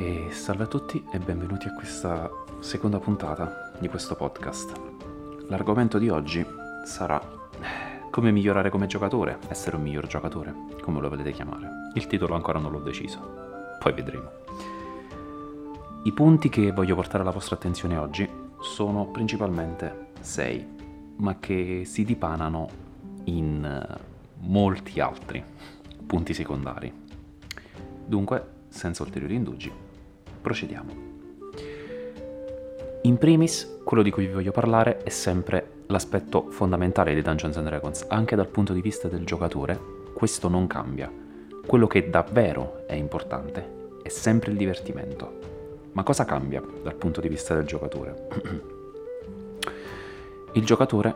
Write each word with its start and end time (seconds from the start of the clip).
E 0.00 0.28
salve 0.30 0.64
a 0.64 0.66
tutti 0.66 1.04
e 1.12 1.18
benvenuti 1.18 1.68
a 1.68 1.74
questa 1.74 2.30
seconda 2.60 2.98
puntata 2.98 3.70
di 3.78 3.86
questo 3.86 4.16
podcast. 4.16 4.72
L'argomento 5.48 5.98
di 5.98 6.08
oggi 6.08 6.42
sarà 6.86 7.20
come 8.08 8.30
migliorare 8.30 8.70
come 8.70 8.86
giocatore, 8.86 9.36
essere 9.48 9.76
un 9.76 9.82
miglior 9.82 10.06
giocatore, 10.06 10.54
come 10.80 11.02
lo 11.02 11.10
volete 11.10 11.32
chiamare. 11.32 11.68
Il 11.92 12.06
titolo 12.06 12.34
ancora 12.34 12.58
non 12.58 12.72
l'ho 12.72 12.80
deciso, 12.80 13.20
poi 13.78 13.92
vedremo. 13.92 14.30
I 16.04 16.12
punti 16.12 16.48
che 16.48 16.72
voglio 16.72 16.94
portare 16.94 17.22
alla 17.22 17.30
vostra 17.30 17.56
attenzione 17.56 17.98
oggi 17.98 18.26
sono 18.58 19.04
principalmente 19.08 20.12
sei, 20.20 20.66
ma 21.16 21.38
che 21.38 21.82
si 21.84 22.06
dipanano 22.06 22.68
in 23.24 23.62
eh, 23.62 24.00
molti 24.46 24.98
altri 24.98 25.44
punti 26.06 26.32
secondari. 26.32 26.90
Dunque, 28.06 28.58
senza 28.68 29.02
ulteriori 29.02 29.34
indugi, 29.34 29.88
procediamo. 30.40 31.08
In 33.02 33.16
primis, 33.16 33.78
quello 33.82 34.02
di 34.02 34.10
cui 34.10 34.26
vi 34.26 34.32
voglio 34.32 34.52
parlare 34.52 34.98
è 34.98 35.08
sempre 35.08 35.84
l'aspetto 35.86 36.50
fondamentale 36.50 37.14
di 37.14 37.22
Dungeons 37.22 37.56
and 37.56 37.66
Dragons, 37.66 38.04
anche 38.08 38.36
dal 38.36 38.46
punto 38.46 38.72
di 38.72 38.82
vista 38.82 39.08
del 39.08 39.24
giocatore, 39.24 39.80
questo 40.12 40.48
non 40.48 40.66
cambia. 40.66 41.10
Quello 41.66 41.86
che 41.86 42.10
davvero 42.10 42.84
è 42.86 42.94
importante 42.94 43.78
è 44.02 44.08
sempre 44.08 44.50
il 44.50 44.56
divertimento. 44.56 45.38
Ma 45.92 46.02
cosa 46.02 46.24
cambia 46.24 46.62
dal 46.82 46.94
punto 46.94 47.20
di 47.20 47.28
vista 47.28 47.54
del 47.54 47.64
giocatore? 47.64 48.28
il 50.52 50.64
giocatore 50.64 51.14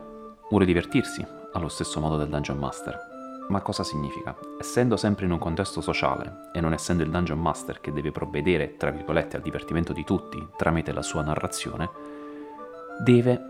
vuole 0.49 0.65
divertirsi, 0.65 1.25
allo 1.53 1.69
stesso 1.69 2.01
modo 2.01 2.17
del 2.17 2.29
Dungeon 2.29 2.59
Master. 2.59 3.14
Ma 3.49 3.61
cosa 3.61 3.85
significa? 3.85 4.35
Essendo 4.59 4.97
sempre 4.97 5.27
in 5.27 5.33
un 5.33 5.39
contesto 5.39 5.81
sociale 5.81 6.51
e 6.53 6.61
non 6.61 6.73
essendo 6.73 7.03
il 7.03 7.11
Dungeon 7.11 7.39
Master 7.39 7.81
che 7.81 7.93
deve 7.93 8.11
provvedere, 8.11 8.77
tra 8.77 8.91
virgolette, 8.91 9.37
al 9.37 9.43
divertimento 9.43 9.93
di 9.93 10.03
tutti 10.03 10.45
tramite 10.57 10.93
la 10.93 11.03
sua 11.03 11.23
narrazione, 11.23 11.91
deve 13.03 13.41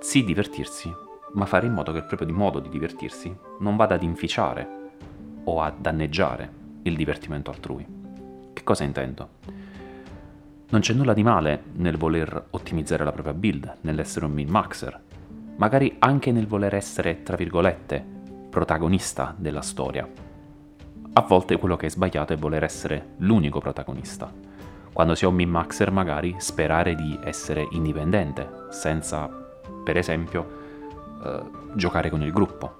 sì 0.00 0.24
divertirsi, 0.24 0.92
ma 1.32 1.46
fare 1.46 1.66
in 1.66 1.72
modo 1.72 1.92
che 1.92 1.98
il 1.98 2.04
proprio 2.04 2.32
modo 2.34 2.58
di 2.58 2.68
divertirsi 2.68 3.34
non 3.60 3.76
vada 3.76 3.94
ad 3.94 4.02
inficiare 4.02 4.90
o 5.44 5.62
a 5.62 5.72
danneggiare 5.74 6.60
il 6.82 6.94
divertimento 6.94 7.50
altrui. 7.50 7.86
Che 8.52 8.62
cosa 8.62 8.84
intendo? 8.84 9.28
Non 10.68 10.80
c'è 10.80 10.92
nulla 10.92 11.14
di 11.14 11.22
male 11.22 11.62
nel 11.74 11.96
voler 11.96 12.46
ottimizzare 12.50 13.04
la 13.04 13.12
propria 13.12 13.34
build, 13.34 13.78
nell'essere 13.82 14.26
un 14.26 14.32
min-maxer, 14.32 15.00
magari 15.56 15.96
anche 15.98 16.32
nel 16.32 16.46
voler 16.46 16.74
essere, 16.74 17.22
tra 17.22 17.36
virgolette, 17.36 18.20
protagonista 18.52 19.34
della 19.34 19.62
storia. 19.62 20.06
A 21.14 21.20
volte 21.22 21.56
quello 21.56 21.76
che 21.76 21.86
è 21.86 21.90
sbagliato 21.90 22.34
è 22.34 22.36
voler 22.36 22.62
essere 22.64 23.14
l'unico 23.18 23.60
protagonista. 23.60 24.30
Quando 24.92 25.14
si 25.14 25.24
è 25.24 25.26
un 25.26 25.34
min-maxer 25.36 25.90
magari 25.90 26.34
sperare 26.36 26.94
di 26.94 27.18
essere 27.24 27.66
indipendente, 27.70 28.66
senza 28.68 29.26
per 29.82 29.96
esempio, 29.96 30.46
eh, 31.24 31.40
giocare 31.72 32.10
con 32.10 32.20
il 32.20 32.30
gruppo. 32.30 32.76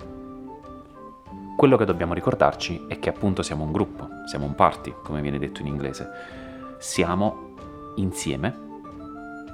Quello 1.56 1.78
che 1.78 1.87
dobbiamo 1.87 2.12
ricordarci 2.12 2.84
è 2.87 2.98
che 2.98 3.09
appunto 3.09 3.43
siamo 3.43 3.65
un 3.65 3.73
gruppo, 3.73 4.09
siamo 4.27 4.45
un 4.45 4.55
party, 4.55 4.95
come 5.03 5.23
viene 5.23 5.39
detto 5.39 5.62
in 5.62 5.69
inglese. 5.69 6.06
Siamo 6.81 7.55
insieme 7.97 8.55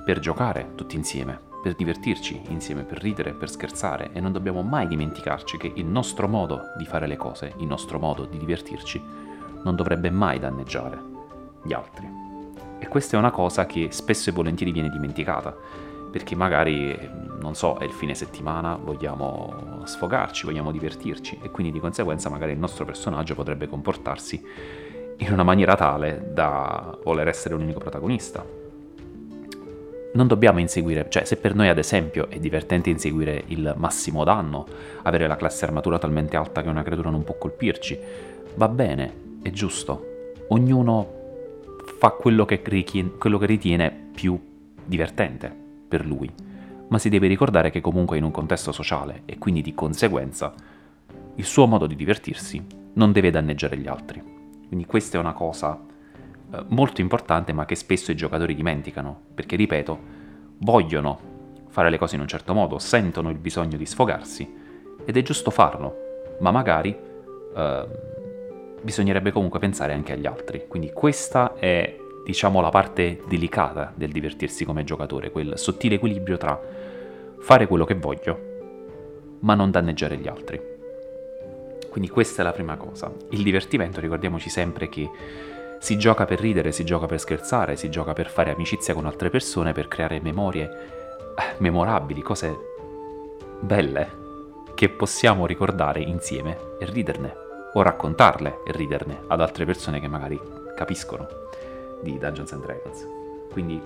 per 0.04 0.18
giocare 0.18 0.72
tutti 0.74 0.96
insieme, 0.96 1.47
per 1.62 1.74
divertirci 1.74 2.40
insieme, 2.48 2.84
per 2.84 3.00
ridere, 3.00 3.32
per 3.32 3.50
scherzare 3.50 4.10
e 4.12 4.20
non 4.20 4.32
dobbiamo 4.32 4.62
mai 4.62 4.86
dimenticarci 4.86 5.56
che 5.56 5.72
il 5.74 5.86
nostro 5.86 6.28
modo 6.28 6.72
di 6.76 6.84
fare 6.84 7.06
le 7.06 7.16
cose, 7.16 7.54
il 7.58 7.66
nostro 7.66 7.98
modo 7.98 8.24
di 8.24 8.38
divertirci, 8.38 9.02
non 9.64 9.74
dovrebbe 9.74 10.10
mai 10.10 10.38
danneggiare 10.38 11.00
gli 11.62 11.72
altri. 11.72 12.08
E 12.78 12.86
questa 12.88 13.16
è 13.16 13.18
una 13.18 13.32
cosa 13.32 13.66
che 13.66 13.88
spesso 13.90 14.30
e 14.30 14.32
volentieri 14.32 14.72
viene 14.72 14.88
dimenticata 14.88 15.54
perché 16.10 16.34
magari, 16.34 16.96
non 17.40 17.54
so, 17.54 17.76
è 17.76 17.84
il 17.84 17.92
fine 17.92 18.14
settimana, 18.14 18.76
vogliamo 18.76 19.82
sfogarci, 19.84 20.46
vogliamo 20.46 20.72
divertirci 20.72 21.38
e 21.42 21.50
quindi 21.50 21.72
di 21.72 21.80
conseguenza 21.80 22.30
magari 22.30 22.52
il 22.52 22.58
nostro 22.58 22.84
personaggio 22.84 23.34
potrebbe 23.34 23.68
comportarsi 23.68 24.42
in 25.18 25.32
una 25.32 25.42
maniera 25.42 25.74
tale 25.74 26.30
da 26.32 26.96
voler 27.04 27.28
essere 27.28 27.54
un 27.54 27.62
unico 27.62 27.80
protagonista. 27.80 28.44
Non 30.10 30.26
dobbiamo 30.26 30.58
inseguire, 30.58 31.06
cioè 31.10 31.24
se 31.24 31.36
per 31.36 31.54
noi 31.54 31.68
ad 31.68 31.78
esempio 31.78 32.30
è 32.30 32.38
divertente 32.38 32.88
inseguire 32.88 33.44
il 33.48 33.74
massimo 33.76 34.24
danno, 34.24 34.66
avere 35.02 35.26
la 35.26 35.36
classe 35.36 35.66
armatura 35.66 35.98
talmente 35.98 36.36
alta 36.36 36.62
che 36.62 36.68
una 36.68 36.82
creatura 36.82 37.10
non 37.10 37.24
può 37.24 37.36
colpirci, 37.36 37.98
va 38.54 38.68
bene, 38.68 39.12
è 39.42 39.50
giusto. 39.50 40.32
Ognuno 40.48 41.16
fa 41.98 42.10
quello 42.10 42.46
che, 42.46 42.62
ritiene, 42.64 43.12
quello 43.18 43.38
che 43.38 43.46
ritiene 43.46 44.08
più 44.14 44.40
divertente 44.84 45.54
per 45.88 46.06
lui, 46.06 46.30
ma 46.88 46.98
si 46.98 47.10
deve 47.10 47.26
ricordare 47.26 47.70
che 47.70 47.82
comunque 47.82 48.16
è 48.16 48.18
in 48.18 48.24
un 48.24 48.30
contesto 48.30 48.72
sociale 48.72 49.22
e 49.26 49.36
quindi 49.38 49.60
di 49.60 49.74
conseguenza 49.74 50.54
il 51.34 51.44
suo 51.44 51.66
modo 51.66 51.86
di 51.86 51.94
divertirsi 51.94 52.64
non 52.94 53.12
deve 53.12 53.30
danneggiare 53.30 53.76
gli 53.76 53.86
altri. 53.86 54.22
Quindi 54.66 54.86
questa 54.86 55.18
è 55.18 55.20
una 55.20 55.34
cosa 55.34 55.78
eh, 56.52 56.64
molto 56.68 57.00
importante 57.00 57.52
ma 57.52 57.64
che 57.64 57.74
spesso 57.74 58.10
i 58.10 58.16
giocatori 58.16 58.54
dimenticano, 58.54 59.20
perché 59.34 59.56
ripeto, 59.56 59.98
vogliono 60.58 61.36
fare 61.68 61.90
le 61.90 61.98
cose 61.98 62.16
in 62.16 62.22
un 62.22 62.28
certo 62.28 62.54
modo, 62.54 62.78
sentono 62.78 63.30
il 63.30 63.38
bisogno 63.38 63.76
di 63.76 63.86
sfogarsi 63.86 64.56
ed 65.04 65.16
è 65.16 65.22
giusto 65.22 65.50
farlo, 65.50 66.36
ma 66.40 66.50
magari 66.50 66.96
eh, 67.54 67.86
bisognerebbe 68.80 69.32
comunque 69.32 69.58
pensare 69.58 69.92
anche 69.92 70.12
agli 70.12 70.26
altri. 70.26 70.64
Quindi 70.66 70.92
questa 70.92 71.54
è 71.54 71.96
diciamo, 72.24 72.60
la 72.60 72.68
parte 72.68 73.22
delicata 73.26 73.92
del 73.94 74.10
divertirsi 74.10 74.64
come 74.64 74.84
giocatore, 74.84 75.30
quel 75.30 75.58
sottile 75.58 75.94
equilibrio 75.94 76.36
tra 76.36 76.60
fare 77.38 77.66
quello 77.66 77.84
che 77.84 77.94
voglio, 77.94 79.36
ma 79.40 79.54
non 79.54 79.70
danneggiare 79.70 80.16
gli 80.16 80.28
altri. 80.28 80.60
Quindi 81.88 82.10
questa 82.10 82.42
è 82.42 82.44
la 82.44 82.52
prima 82.52 82.76
cosa. 82.76 83.10
Il 83.30 83.42
divertimento, 83.42 84.00
ricordiamoci 84.00 84.50
sempre 84.50 84.88
che 84.88 85.08
si 85.78 85.96
gioca 85.96 86.24
per 86.24 86.40
ridere, 86.40 86.72
si 86.72 86.84
gioca 86.84 87.06
per 87.06 87.20
scherzare, 87.20 87.76
si 87.76 87.88
gioca 87.88 88.12
per 88.12 88.28
fare 88.28 88.50
amicizia 88.50 88.94
con 88.94 89.06
altre 89.06 89.30
persone, 89.30 89.72
per 89.72 89.88
creare 89.88 90.20
memorie 90.20 90.64
eh, 91.36 91.54
memorabili, 91.58 92.20
cose 92.20 92.56
belle 93.60 94.26
che 94.74 94.88
possiamo 94.88 95.46
ricordare 95.46 96.00
insieme 96.00 96.76
e 96.78 96.84
riderne, 96.86 97.34
o 97.72 97.82
raccontarle 97.82 98.62
e 98.64 98.72
riderne 98.72 99.22
ad 99.26 99.40
altre 99.40 99.64
persone 99.64 100.00
che 100.00 100.08
magari 100.08 100.40
capiscono 100.74 101.26
di 102.00 102.16
Dungeons 102.18 102.52
and 102.52 102.62
Dragons. 102.62 103.06
Quindi 103.50 103.80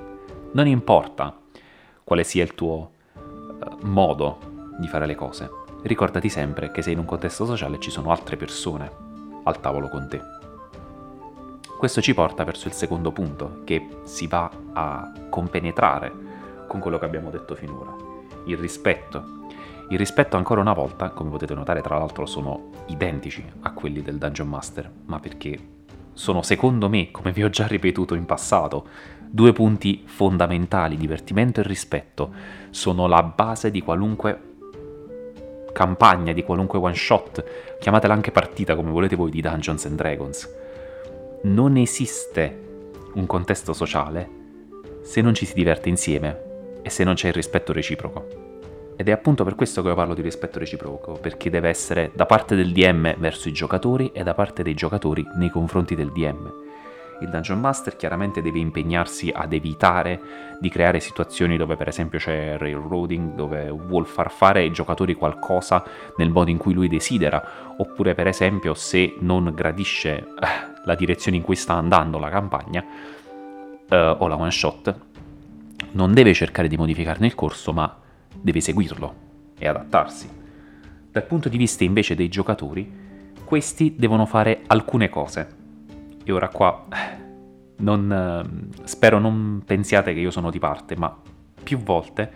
non 0.52 0.66
importa 0.66 1.34
quale 2.04 2.24
sia 2.24 2.42
il 2.42 2.54
tuo 2.54 2.90
uh, 3.14 3.86
modo 3.86 4.38
di 4.78 4.86
fare 4.86 5.06
le 5.06 5.14
cose, 5.14 5.48
ricordati 5.82 6.28
sempre 6.28 6.70
che 6.70 6.82
sei 6.82 6.92
in 6.92 6.98
un 6.98 7.04
contesto 7.06 7.46
sociale 7.46 7.78
ci 7.78 7.90
sono 7.90 8.10
altre 8.10 8.36
persone 8.36 8.90
al 9.44 9.60
tavolo 9.60 9.88
con 9.88 10.08
te. 10.08 10.41
Questo 11.82 12.00
ci 12.00 12.14
porta 12.14 12.44
verso 12.44 12.68
il 12.68 12.74
secondo 12.74 13.10
punto, 13.10 13.62
che 13.64 13.88
si 14.04 14.28
va 14.28 14.48
a 14.72 15.12
compenetrare 15.28 16.12
con 16.68 16.78
quello 16.78 16.96
che 16.96 17.04
abbiamo 17.04 17.28
detto 17.28 17.56
finora, 17.56 17.92
il 18.44 18.56
rispetto. 18.56 19.48
Il 19.88 19.98
rispetto 19.98 20.36
ancora 20.36 20.60
una 20.60 20.74
volta, 20.74 21.10
come 21.10 21.30
potete 21.30 21.54
notare 21.54 21.80
tra 21.80 21.98
l'altro, 21.98 22.24
sono 22.24 22.70
identici 22.86 23.44
a 23.62 23.72
quelli 23.72 24.00
del 24.00 24.16
Dungeon 24.16 24.46
Master, 24.46 24.88
ma 25.06 25.18
perché 25.18 25.58
sono 26.12 26.42
secondo 26.42 26.88
me, 26.88 27.10
come 27.10 27.32
vi 27.32 27.42
ho 27.42 27.50
già 27.50 27.66
ripetuto 27.66 28.14
in 28.14 28.26
passato, 28.26 28.86
due 29.28 29.52
punti 29.52 30.04
fondamentali, 30.06 30.96
divertimento 30.96 31.58
e 31.58 31.64
rispetto, 31.64 32.32
sono 32.70 33.08
la 33.08 33.24
base 33.24 33.72
di 33.72 33.82
qualunque 33.82 34.50
campagna, 35.72 36.32
di 36.32 36.44
qualunque 36.44 36.78
one 36.78 36.94
shot, 36.94 37.44
chiamatela 37.80 38.14
anche 38.14 38.30
partita 38.30 38.76
come 38.76 38.92
volete 38.92 39.16
voi 39.16 39.32
di 39.32 39.40
Dungeons 39.40 39.84
and 39.86 39.96
Dragons. 39.96 40.60
Non 41.44 41.76
esiste 41.76 42.60
un 43.14 43.26
contesto 43.26 43.72
sociale 43.72 44.28
se 45.02 45.20
non 45.20 45.34
ci 45.34 45.44
si 45.44 45.54
diverte 45.54 45.88
insieme 45.88 46.78
e 46.82 46.88
se 46.88 47.02
non 47.02 47.14
c'è 47.14 47.28
il 47.28 47.34
rispetto 47.34 47.72
reciproco. 47.72 48.94
Ed 48.94 49.08
è 49.08 49.10
appunto 49.10 49.42
per 49.42 49.56
questo 49.56 49.82
che 49.82 49.88
io 49.88 49.96
parlo 49.96 50.14
di 50.14 50.22
rispetto 50.22 50.60
reciproco, 50.60 51.14
perché 51.14 51.50
deve 51.50 51.68
essere 51.68 52.12
da 52.14 52.26
parte 52.26 52.54
del 52.54 52.72
DM 52.72 53.16
verso 53.18 53.48
i 53.48 53.52
giocatori 53.52 54.12
e 54.12 54.22
da 54.22 54.34
parte 54.34 54.62
dei 54.62 54.74
giocatori 54.74 55.26
nei 55.34 55.50
confronti 55.50 55.96
del 55.96 56.12
DM. 56.12 56.60
Il 57.22 57.28
Dungeon 57.28 57.58
Master 57.58 57.96
chiaramente 57.96 58.40
deve 58.40 58.60
impegnarsi 58.60 59.32
ad 59.34 59.52
evitare 59.52 60.20
di 60.60 60.68
creare 60.68 61.00
situazioni 61.00 61.56
dove 61.56 61.74
per 61.74 61.88
esempio 61.88 62.20
c'è 62.20 62.56
railroading, 62.56 63.34
dove 63.34 63.68
vuol 63.68 64.06
far 64.06 64.30
fare 64.30 64.60
ai 64.60 64.70
giocatori 64.70 65.14
qualcosa 65.14 65.84
nel 66.18 66.30
modo 66.30 66.50
in 66.50 66.58
cui 66.58 66.72
lui 66.72 66.86
desidera, 66.86 67.74
oppure 67.78 68.14
per 68.14 68.28
esempio 68.28 68.74
se 68.74 69.16
non 69.18 69.50
gradisce 69.54 70.18
eh, 70.18 70.71
la 70.84 70.94
direzione 70.94 71.36
in 71.36 71.42
cui 71.42 71.56
sta 71.56 71.74
andando 71.74 72.18
la 72.18 72.28
campagna 72.28 72.84
eh, 73.88 74.16
o 74.18 74.26
la 74.26 74.36
one 74.36 74.50
shot, 74.50 74.94
non 75.92 76.12
deve 76.12 76.34
cercare 76.34 76.68
di 76.68 76.76
modificarne 76.76 77.26
il 77.26 77.34
corso, 77.34 77.72
ma 77.72 77.94
deve 78.34 78.60
seguirlo 78.60 79.14
e 79.58 79.68
adattarsi. 79.68 80.28
Dal 81.10 81.24
punto 81.24 81.48
di 81.48 81.58
vista 81.58 81.84
invece 81.84 82.14
dei 82.14 82.28
giocatori, 82.28 82.90
questi 83.44 83.94
devono 83.96 84.24
fare 84.24 84.62
alcune 84.66 85.10
cose. 85.10 85.60
E 86.24 86.32
ora 86.32 86.48
qua 86.48 86.86
non, 87.76 88.70
spero 88.84 89.18
non 89.18 89.62
pensiate 89.64 90.14
che 90.14 90.20
io 90.20 90.30
sono 90.30 90.50
di 90.50 90.58
parte, 90.58 90.96
ma 90.96 91.14
più 91.62 91.78
volte, 91.78 92.32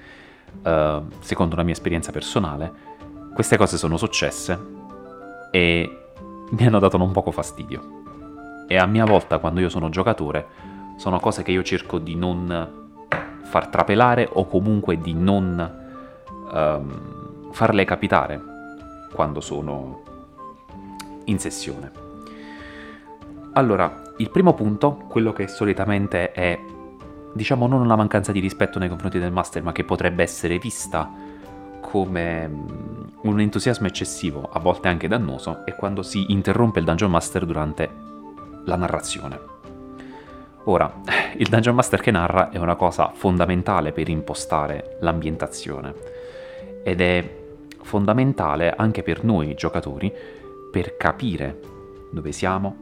uh, 0.62 1.04
secondo 1.20 1.56
la 1.56 1.62
mia 1.62 1.72
esperienza 1.72 2.12
personale, 2.12 2.70
queste 3.32 3.56
cose 3.56 3.78
sono 3.78 3.96
successe 3.96 4.58
e 5.50 6.10
mi 6.50 6.66
hanno 6.66 6.78
dato 6.78 6.96
non 6.96 7.12
poco 7.12 7.30
fastidio. 7.30 7.95
E 8.66 8.76
a 8.76 8.86
mia 8.86 9.04
volta, 9.04 9.38
quando 9.38 9.60
io 9.60 9.68
sono 9.68 9.88
giocatore, 9.88 10.46
sono 10.96 11.20
cose 11.20 11.42
che 11.42 11.52
io 11.52 11.62
cerco 11.62 11.98
di 11.98 12.14
non 12.14 12.84
far 13.44 13.68
trapelare 13.68 14.28
o 14.30 14.46
comunque 14.46 14.98
di 14.98 15.14
non 15.14 15.84
um, 16.52 17.52
farle 17.52 17.84
capitare 17.84 18.40
quando 19.12 19.40
sono 19.40 20.02
in 21.26 21.38
sessione. 21.38 22.04
Allora, 23.52 24.12
il 24.18 24.30
primo 24.30 24.52
punto, 24.54 24.96
quello 25.08 25.32
che 25.32 25.48
solitamente 25.48 26.32
è, 26.32 26.58
diciamo, 27.32 27.66
non 27.66 27.80
una 27.80 27.96
mancanza 27.96 28.32
di 28.32 28.40
rispetto 28.40 28.78
nei 28.78 28.88
confronti 28.88 29.18
del 29.18 29.32
master, 29.32 29.62
ma 29.62 29.72
che 29.72 29.84
potrebbe 29.84 30.22
essere 30.22 30.58
vista 30.58 31.10
come 31.80 32.48
mm, 32.48 32.64
un 33.22 33.40
entusiasmo 33.40 33.86
eccessivo, 33.86 34.48
a 34.52 34.58
volte 34.58 34.88
anche 34.88 35.08
dannoso, 35.08 35.64
è 35.64 35.74
quando 35.74 36.02
si 36.02 36.32
interrompe 36.32 36.80
il 36.80 36.84
dungeon 36.84 37.10
master 37.10 37.46
durante 37.46 37.90
la 38.66 38.76
narrazione. 38.76 39.54
Ora, 40.64 41.00
il 41.36 41.48
Dungeon 41.48 41.74
Master 41.74 42.00
che 42.00 42.10
narra 42.10 42.50
è 42.50 42.58
una 42.58 42.74
cosa 42.74 43.10
fondamentale 43.14 43.92
per 43.92 44.08
impostare 44.08 44.98
l'ambientazione 45.00 45.94
ed 46.82 47.00
è 47.00 47.44
fondamentale 47.82 48.74
anche 48.76 49.02
per 49.02 49.22
noi 49.22 49.54
giocatori 49.54 50.12
per 50.70 50.96
capire 50.96 51.60
dove 52.10 52.32
siamo, 52.32 52.76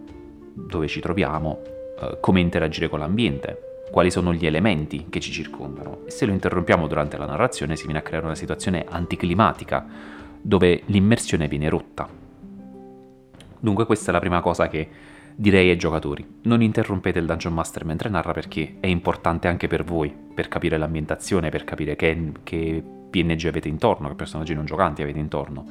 dove 0.55 0.89
ci 0.89 1.01
troviamo, 1.01 1.61
eh, 2.01 2.17
come 2.21 2.41
interagire 2.41 2.89
con 2.89 3.01
l'ambiente, 3.01 3.83
quali 3.91 4.11
sono 4.11 4.33
gli 4.33 4.47
elementi 4.47 5.07
che 5.11 5.21
ci 5.21 5.31
circondano. 5.31 6.01
E 6.07 6.11
se 6.11 6.25
lo 6.25 6.33
interrompiamo 6.33 6.87
durante 6.87 7.19
la 7.19 7.27
narrazione 7.27 7.77
si 7.77 7.85
viene 7.85 7.99
a 7.99 8.03
creare 8.03 8.25
una 8.25 8.35
situazione 8.35 8.87
anticlimatica 8.89 9.87
dove 10.41 10.83
l'immersione 10.87 11.49
viene 11.49 11.69
rotta. 11.69 12.09
Dunque 13.61 13.87
questa 13.87 14.11
è 14.11 14.13
la 14.13 14.21
prima 14.21 14.41
cosa 14.41 14.69
che 14.69 14.89
direi 15.35 15.71
ai 15.71 15.77
giocatori, 15.77 16.25
non 16.43 16.63
interrompete 16.63 17.19
il 17.19 17.27
Dungeon 17.27 17.55
Master 17.55 17.85
mentre 17.85 18.09
narra 18.09 18.33
perché 18.33 18.77
è 18.81 18.87
importante 18.87 19.49
anche 19.49 19.67
per 19.67 19.85
voi, 19.85 20.15
per 20.35 20.49
capire 20.49 20.79
l'ambientazione, 20.79 21.51
per 21.51 21.65
capire 21.65 21.97
che, 21.97 22.33
che 22.43 22.83
PNG 23.11 23.47
avete 23.47 23.69
intorno, 23.69 24.09
che 24.09 24.15
personaggi 24.15 24.55
non 24.55 24.65
giocanti 24.65 25.03
avete 25.03 25.19
intorno. 25.19 25.67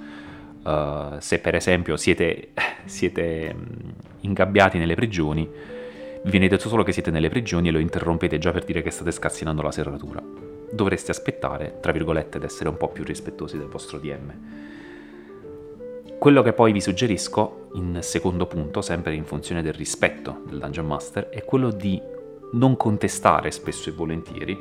Uh, 0.64 1.20
se 1.20 1.40
per 1.40 1.56
esempio 1.56 1.98
siete, 1.98 2.50
siete 2.86 3.54
mm, 3.54 3.90
ingabbiati 4.22 4.78
nelle 4.78 4.96
prigioni, 4.96 5.48
vi 6.24 6.32
viene 6.32 6.48
detto 6.48 6.70
solo 6.70 6.84
che 6.84 6.94
siete 6.94 7.12
nelle 7.12 7.30
prigioni 7.30 7.68
e 7.68 7.72
lo 7.72 7.80
interrompete 7.80 8.38
già 8.38 8.52
per 8.52 8.64
dire 8.64 8.82
che 8.82 8.92
state 8.92 9.12
scassinando 9.12 9.62
la 9.62 9.72
serratura. 9.72 10.22
Dovreste 10.72 11.12
aspettare, 11.12 11.80
tra 11.82 11.92
virgolette, 11.92 12.38
ad 12.38 12.44
essere 12.44 12.70
un 12.70 12.78
po' 12.78 12.88
più 12.90 13.04
rispettosi 13.04 13.58
del 13.58 13.68
vostro 13.68 14.00
DM 14.00 14.32
quello 16.24 16.42
che 16.42 16.54
poi 16.54 16.72
vi 16.72 16.80
suggerisco, 16.80 17.68
in 17.74 17.98
secondo 18.00 18.46
punto, 18.46 18.82
sempre 18.82 19.14
in 19.14 19.26
funzione 19.26 19.62
del 19.62 19.74
rispetto 19.74 20.44
del 20.48 20.58
Dungeon 20.58 20.88
Master, 20.88 21.28
è 21.28 21.44
quello 21.44 21.70
di 21.70 22.02
non 22.54 22.78
contestare 22.78 23.52
spesso 23.52 23.90
e 23.90 23.92
volentieri 23.92 24.58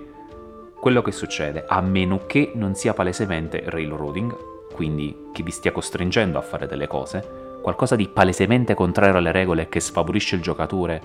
quello 0.75 1.03
che 1.03 1.13
succede, 1.13 1.65
a 1.69 1.81
meno 1.81 2.27
che 2.27 2.51
non 2.57 2.75
sia 2.75 2.95
palesemente 2.95 3.63
railroading, 3.65 4.37
quindi 4.75 5.29
che 5.33 5.45
vi 5.45 5.53
stia 5.53 5.71
costringendo 5.71 6.37
a 6.37 6.43
fare 6.43 6.67
delle 6.67 6.89
cose, 6.89 7.61
qualcosa 7.63 7.95
di 7.95 8.09
palesemente 8.09 8.75
contrario 8.75 9.19
alle 9.19 9.31
regole 9.31 9.69
che 9.69 9.79
sfavorisce 9.79 10.35
il 10.35 10.43
giocatore, 10.43 11.01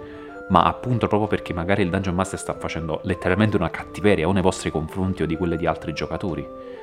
ma 0.49 0.63
appunto 0.63 1.05
proprio 1.05 1.29
perché 1.29 1.53
magari 1.53 1.83
il 1.83 1.91
Dungeon 1.91 2.15
Master 2.15 2.39
sta 2.39 2.55
facendo 2.55 3.01
letteralmente 3.03 3.57
una 3.57 3.69
cattiveria 3.69 4.27
o 4.27 4.31
nei 4.31 4.41
vostri 4.41 4.71
confronti 4.71 5.21
o 5.21 5.27
di 5.27 5.37
quelle 5.37 5.55
di 5.55 5.67
altri 5.67 5.93
giocatori. 5.93 6.76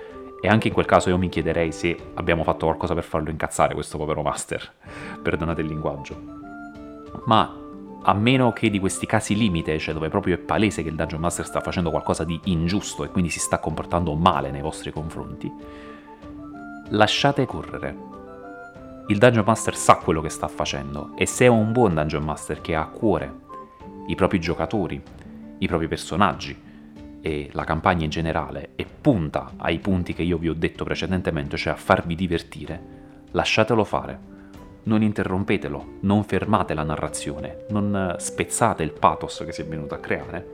E 0.44 0.48
anche 0.48 0.68
in 0.68 0.74
quel 0.74 0.84
caso 0.84 1.08
io 1.08 1.16
mi 1.16 1.30
chiederei 1.30 1.72
se 1.72 1.96
abbiamo 2.12 2.42
fatto 2.42 2.66
qualcosa 2.66 2.92
per 2.92 3.02
farlo 3.02 3.30
incazzare 3.30 3.72
questo 3.72 3.96
povero 3.96 4.20
master, 4.20 4.74
perdonate 5.22 5.62
il 5.62 5.68
linguaggio. 5.68 6.20
Ma 7.24 7.50
a 8.02 8.12
meno 8.12 8.52
che 8.52 8.68
di 8.68 8.78
questi 8.78 9.06
casi 9.06 9.36
limite, 9.36 9.78
cioè 9.78 9.94
dove 9.94 10.10
proprio 10.10 10.34
è 10.34 10.38
palese 10.38 10.82
che 10.82 10.90
il 10.90 10.96
Dungeon 10.96 11.22
Master 11.22 11.46
sta 11.46 11.62
facendo 11.62 11.88
qualcosa 11.88 12.24
di 12.24 12.38
ingiusto 12.44 13.04
e 13.04 13.08
quindi 13.08 13.30
si 13.30 13.38
sta 13.38 13.58
comportando 13.58 14.14
male 14.16 14.50
nei 14.50 14.60
vostri 14.60 14.92
confronti, 14.92 15.50
lasciate 16.90 17.46
correre. 17.46 17.96
Il 19.06 19.16
Dungeon 19.16 19.44
Master 19.46 19.74
sa 19.74 19.96
quello 19.96 20.20
che 20.20 20.28
sta 20.28 20.48
facendo 20.48 21.12
e 21.16 21.24
se 21.24 21.46
è 21.46 21.48
un 21.48 21.72
buon 21.72 21.94
Dungeon 21.94 22.22
Master 22.22 22.60
che 22.60 22.74
ha 22.74 22.82
a 22.82 22.88
cuore 22.88 23.34
i 24.08 24.14
propri 24.14 24.40
giocatori, 24.40 25.02
i 25.56 25.66
propri 25.66 25.88
personaggi, 25.88 26.54
e 27.26 27.48
la 27.52 27.64
campagna 27.64 28.04
in 28.04 28.10
generale 28.10 28.72
e 28.76 28.84
punta 28.84 29.52
ai 29.56 29.78
punti 29.78 30.12
che 30.12 30.20
io 30.20 30.36
vi 30.36 30.50
ho 30.50 30.52
detto 30.52 30.84
precedentemente, 30.84 31.56
cioè 31.56 31.72
a 31.72 31.76
farvi 31.76 32.14
divertire, 32.14 32.78
lasciatelo 33.30 33.82
fare. 33.82 34.18
Non 34.82 35.00
interrompetelo, 35.00 36.00
non 36.00 36.24
fermate 36.24 36.74
la 36.74 36.82
narrazione, 36.82 37.64
non 37.70 38.16
spezzate 38.18 38.82
il 38.82 38.92
pathos 38.92 39.42
che 39.46 39.52
si 39.52 39.62
è 39.62 39.64
venuto 39.64 39.94
a 39.94 40.00
creare 40.00 40.53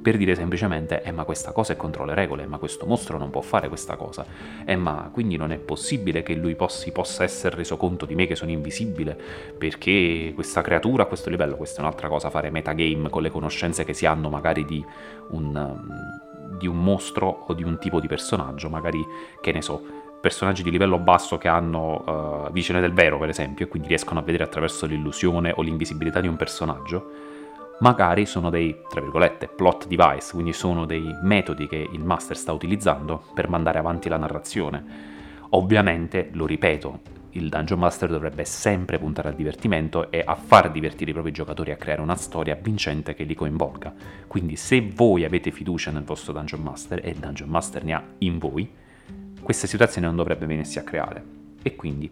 per 0.00 0.16
dire 0.16 0.34
semplicemente 0.34 1.02
eh 1.02 1.12
ma 1.12 1.24
questa 1.24 1.52
cosa 1.52 1.72
è 1.72 1.76
contro 1.76 2.04
le 2.04 2.14
regole, 2.14 2.46
ma 2.46 2.58
questo 2.58 2.86
mostro 2.86 3.18
non 3.18 3.30
può 3.30 3.40
fare 3.40 3.68
questa 3.68 3.96
cosa, 3.96 4.24
eh 4.64 4.76
ma 4.76 5.10
quindi 5.12 5.36
non 5.36 5.52
è 5.52 5.58
possibile 5.58 6.22
che 6.22 6.34
lui 6.34 6.54
possi, 6.54 6.92
possa 6.92 7.24
essere 7.24 7.56
reso 7.56 7.76
conto 7.76 8.06
di 8.06 8.14
me 8.14 8.26
che 8.26 8.36
sono 8.36 8.50
invisibile, 8.50 9.18
perché 9.56 10.32
questa 10.34 10.62
creatura 10.62 11.02
a 11.02 11.06
questo 11.06 11.30
livello, 11.30 11.56
questa 11.56 11.78
è 11.78 11.80
un'altra 11.80 12.08
cosa, 12.08 12.30
fare 12.30 12.50
metagame 12.50 13.10
con 13.10 13.22
le 13.22 13.30
conoscenze 13.30 13.84
che 13.84 13.92
si 13.92 14.06
hanno 14.06 14.28
magari 14.28 14.64
di 14.64 14.84
un, 15.30 15.80
di 16.58 16.66
un 16.66 16.82
mostro 16.82 17.44
o 17.46 17.54
di 17.54 17.62
un 17.62 17.78
tipo 17.78 18.00
di 18.00 18.06
personaggio, 18.06 18.68
magari 18.68 19.04
che 19.40 19.52
ne 19.52 19.62
so, 19.62 19.82
personaggi 20.20 20.62
di 20.62 20.70
livello 20.70 20.98
basso 20.98 21.38
che 21.38 21.48
hanno 21.48 22.46
uh, 22.46 22.52
visione 22.52 22.80
del 22.80 22.92
vero, 22.92 23.18
per 23.18 23.28
esempio, 23.28 23.66
e 23.66 23.68
quindi 23.68 23.88
riescono 23.88 24.20
a 24.20 24.22
vedere 24.22 24.44
attraverso 24.44 24.86
l'illusione 24.86 25.52
o 25.54 25.62
l'invisibilità 25.62 26.20
di 26.20 26.28
un 26.28 26.36
personaggio, 26.36 27.27
magari 27.80 28.26
sono 28.26 28.50
dei, 28.50 28.76
tra 28.88 29.00
virgolette, 29.00 29.48
plot 29.48 29.86
device, 29.86 30.32
quindi 30.32 30.52
sono 30.52 30.84
dei 30.84 31.16
metodi 31.22 31.66
che 31.66 31.88
il 31.90 32.02
master 32.02 32.36
sta 32.36 32.52
utilizzando 32.52 33.22
per 33.34 33.48
mandare 33.48 33.78
avanti 33.78 34.08
la 34.08 34.16
narrazione. 34.16 35.16
Ovviamente, 35.50 36.30
lo 36.32 36.46
ripeto, 36.46 37.00
il 37.32 37.48
Dungeon 37.48 37.78
Master 37.78 38.08
dovrebbe 38.08 38.44
sempre 38.44 38.98
puntare 38.98 39.28
al 39.28 39.34
divertimento 39.34 40.10
e 40.10 40.22
a 40.24 40.34
far 40.34 40.70
divertire 40.70 41.10
i 41.10 41.12
propri 41.12 41.30
giocatori 41.30 41.70
a 41.70 41.76
creare 41.76 42.00
una 42.00 42.16
storia 42.16 42.58
vincente 42.60 43.14
che 43.14 43.24
li 43.24 43.34
coinvolga. 43.34 43.94
Quindi 44.26 44.56
se 44.56 44.80
voi 44.94 45.24
avete 45.24 45.50
fiducia 45.50 45.90
nel 45.90 46.04
vostro 46.04 46.32
Dungeon 46.32 46.62
Master 46.62 47.00
e 47.02 47.10
il 47.10 47.18
Dungeon 47.18 47.48
Master 47.48 47.84
ne 47.84 47.92
ha 47.92 48.02
in 48.18 48.38
voi, 48.38 48.68
questa 49.40 49.66
situazione 49.66 50.06
non 50.06 50.16
dovrebbe 50.16 50.46
venirsi 50.46 50.78
a 50.78 50.82
creare. 50.82 51.24
E 51.62 51.76
quindi, 51.76 52.10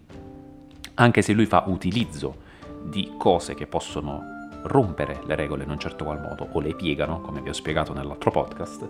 anche 0.94 1.22
se 1.22 1.32
lui 1.32 1.46
fa 1.46 1.64
utilizzo 1.66 2.44
di 2.84 3.14
cose 3.18 3.54
che 3.54 3.66
possono 3.66 4.35
rompere 4.66 5.20
le 5.24 5.34
regole 5.34 5.64
in 5.64 5.70
un 5.70 5.78
certo 5.78 6.04
qual 6.04 6.20
modo 6.20 6.48
o 6.52 6.60
le 6.60 6.74
piegano, 6.74 7.20
come 7.20 7.40
vi 7.40 7.48
ho 7.48 7.52
spiegato 7.52 7.92
nell'altro 7.92 8.30
podcast, 8.30 8.88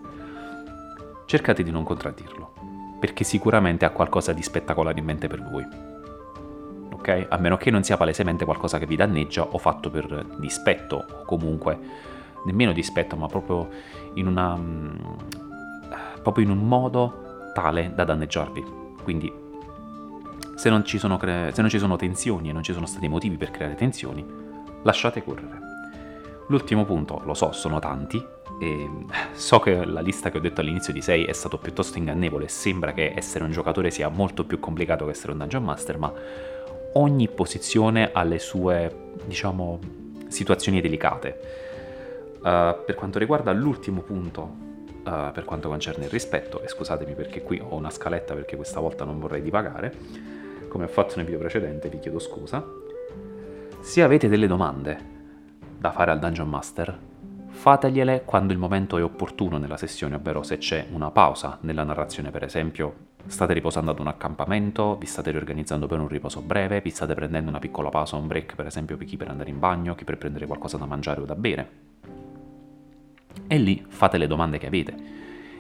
cercate 1.27 1.63
di 1.63 1.71
non 1.71 1.85
contraddirlo, 1.85 2.53
perché 3.01 3.25
sicuramente 3.25 3.85
ha 3.85 3.91
qualcosa 3.91 4.33
di 4.33 4.43
spettacolare 4.43 4.99
in 4.99 5.05
mente 5.05 5.29
per 5.29 5.43
voi. 5.43 5.67
Ok? 6.93 7.27
A 7.29 7.37
meno 7.39 7.57
che 7.57 7.71
non 7.71 7.83
sia 7.83 7.97
palesemente 7.97 8.45
qualcosa 8.45 8.79
che 8.79 8.87
vi 8.87 8.97
danneggia 8.97 9.43
o 9.43 9.59
fatto 9.59 9.91
per 9.91 10.37
dispetto 10.39 11.05
o 11.09 11.25
comunque 11.25 11.79
nemmeno 12.45 12.73
dispetto, 12.73 13.17
ma 13.17 13.27
proprio 13.27 13.69
in 14.15 14.27
una 14.27 14.57
mm, 14.57 14.95
proprio 16.23 16.45
in 16.45 16.51
un 16.51 16.67
modo 16.67 17.51
tale 17.55 17.93
da 17.95 18.05
danneggiarvi. 18.05 18.65
Quindi 19.03 19.33
se 20.57 20.71
non, 20.71 20.83
cre- 21.19 21.53
se 21.53 21.61
non 21.61 21.71
ci 21.71 21.79
sono 21.79 21.97
tensioni 21.97 22.49
e 22.49 22.53
non 22.53 22.63
ci 22.63 22.73
sono 22.73 22.87
stati 22.87 23.07
motivi 23.09 23.37
per 23.37 23.51
creare 23.51 23.75
tensioni, 23.75 24.27
lasciate 24.83 25.23
correre. 25.23 25.66
L'ultimo 26.49 26.85
punto, 26.85 27.23
lo 27.25 27.35
so, 27.35 27.51
sono 27.51 27.81
tanti, 27.81 28.25
e 28.61 28.89
so 29.33 29.59
che 29.59 29.85
la 29.85 30.01
lista 30.01 30.31
che 30.31 30.39
ho 30.39 30.41
detto 30.41 30.61
all'inizio 30.61 30.93
di 30.93 31.03
6 31.03 31.25
è 31.25 31.33
stato 31.33 31.59
piuttosto 31.59 31.99
ingannevole, 31.99 32.47
sembra 32.47 32.93
che 32.93 33.13
essere 33.17 33.43
un 33.43 33.51
giocatore 33.51 33.91
sia 33.91 34.09
molto 34.09 34.45
più 34.45 34.61
complicato 34.61 35.05
che 35.05 35.11
essere 35.11 35.33
un 35.33 35.39
Dungeon 35.39 35.65
Master, 35.65 35.99
ma 35.99 36.13
ogni 36.95 37.29
posizione 37.29 38.13
ha 38.13 38.23
le 38.23 38.39
sue, 38.39 38.95
diciamo, 39.25 39.81
situazioni 40.29 40.81
delicate. 40.81 41.41
Uh, 42.37 42.85
per 42.85 42.95
quanto 42.95 43.19
riguarda 43.19 43.53
l'ultimo 43.53 44.03
punto, 44.03 44.41
uh, 45.05 45.33
per 45.33 45.45
quanto 45.45 45.69
concerne 45.69 46.05
il 46.05 46.11
rispetto, 46.11 46.63
e 46.63 46.69
scusatemi 46.69 47.15
perché 47.15 47.43
qui 47.43 47.61
ho 47.61 47.75
una 47.75 47.91
scaletta 47.91 48.35
perché 48.35 48.55
questa 48.55 48.79
volta 48.79 49.05
non 49.05 49.19
vorrei 49.19 49.43
divagare, 49.43 49.93
come 50.69 50.85
ho 50.85 50.89
fatto 50.89 51.15
nel 51.17 51.25
video 51.25 51.41
precedente, 51.41 51.89
vi 51.89 51.99
chiedo 51.99 52.21
scusa. 52.21 52.65
Se 53.81 54.03
avete 54.03 54.29
delle 54.29 54.47
domande 54.47 55.15
da 55.79 55.91
fare 55.91 56.11
al 56.11 56.19
Dungeon 56.19 56.49
Master, 56.49 56.99
fategliele 57.49 58.23
quando 58.25 58.53
il 58.53 58.59
momento 58.59 58.99
è 58.99 59.03
opportuno 59.03 59.59
nella 59.59 59.77
sessione, 59.77 60.17
ovvero 60.17 60.43
se 60.43 60.59
c'è 60.59 60.87
una 60.93 61.11
pausa 61.11 61.59
nella 61.63 61.85
narrazione, 61.85 62.31
per 62.31 62.45
esempio 62.45 63.15
state 63.27 63.53
riposando 63.55 63.91
ad 63.91 63.99
un 63.99 64.07
accampamento, 64.07 64.97
vi 64.97 65.07
state 65.07 65.31
riorganizzando 65.33 65.87
per 65.87 65.99
un 65.99 66.09
riposo 66.09 66.41
breve, 66.43 66.81
vi 66.81 66.91
state 66.91 67.15
prendendo 67.15 67.51
una 67.51 67.59
piccola 67.59 67.89
pausa, 67.89 68.17
un 68.17 68.27
break 68.27 68.55
per 68.55 68.67
esempio 68.67 68.97
per 68.97 69.07
chi 69.07 69.17
per 69.17 69.29
andare 69.29 69.51
in 69.51 69.59
bagno, 69.59 69.95
chi 69.95 70.05
per 70.05 70.17
prendere 70.17 70.47
qualcosa 70.47 70.77
da 70.77 70.87
mangiare 70.87 71.21
o 71.21 71.25
da 71.25 71.35
bere. 71.35 71.71
e 73.49 73.59
lì 73.59 73.85
fate 73.87 74.19
le 74.19 74.27
domande 74.27 74.59
che 74.59 74.67
avete. 74.67 74.95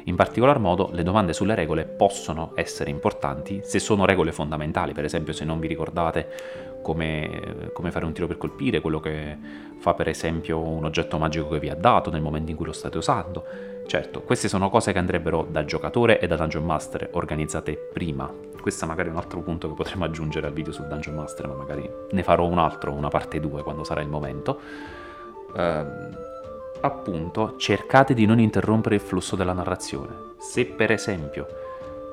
In 0.05 0.15
particolar 0.15 0.61
modo 0.61 0.91
le 0.93 1.03
domande 1.03 1.33
sulle 1.33 1.57
regole 1.57 1.85
possono 1.85 2.53
essere 2.55 2.91
importanti 2.91 3.61
se 3.65 3.81
sono 3.81 4.05
regole 4.05 4.31
fondamentali, 4.31 4.93
per 4.93 5.05
esempio 5.05 5.33
se 5.33 5.45
non 5.45 5.59
vi 5.59 5.67
ricordate 5.67 6.76
come, 6.87 7.71
come, 7.73 7.91
fare 7.91 8.05
un 8.05 8.13
tiro 8.13 8.29
per 8.29 8.39
colpire, 8.39 8.81
quello 8.81 9.01
che 9.01 9.37
fa 9.79 9.95
per 9.95 10.07
esempio 10.07 10.61
un 10.61 10.85
oggetto 10.85 11.19
magico 11.19 11.49
che 11.49 11.59
vi 11.59 11.69
ha 11.69 11.75
dato 11.75 12.13
nel 12.13 12.23
momento 12.23 12.53
in 12.53 12.57
cui 12.57 12.67
lo 12.67 12.73
state 12.73 12.97
usando. 12.97 13.45
Certo, 13.87 14.23
queste 14.23 14.47
sono 14.47 14.71
cose 14.71 14.93
che 14.93 14.99
andrebbero 15.01 15.49
da 15.51 15.65
giocatore 15.65 16.21
e 16.21 16.29
da 16.29 16.37
Dungeon 16.37 16.65
Master 16.65 17.09
organizzate 17.15 17.75
prima. 17.93 18.33
Questo 18.61 18.87
magari 18.87 19.09
è 19.09 19.11
un 19.11 19.19
altro 19.19 19.41
punto 19.41 19.69
che 19.69 19.75
potremmo 19.75 20.05
aggiungere 20.05 20.47
al 20.47 20.53
video 20.53 20.73
sul 20.73 20.87
Dungeon 20.87 21.17
Master, 21.17 21.49
ma 21.49 21.55
magari 21.55 21.91
ne 22.09 22.23
farò 22.23 22.47
un 22.47 22.59
altro, 22.59 22.93
una 22.93 23.09
parte 23.09 23.41
2 23.41 23.63
quando 23.65 23.83
sarà 23.83 24.01
il 24.01 24.09
momento. 24.09 24.61
Ehm, 25.57 26.17
appunto, 26.83 27.57
cercate 27.57 28.15
di 28.15 28.27
non 28.27 28.39
interrompere 28.39 28.95
il 28.95 29.01
flusso 29.01 29.35
della 29.35 29.53
narrazione. 29.53 30.35
Se 30.39 30.67
per 30.67 30.93
esempio, 30.93 31.49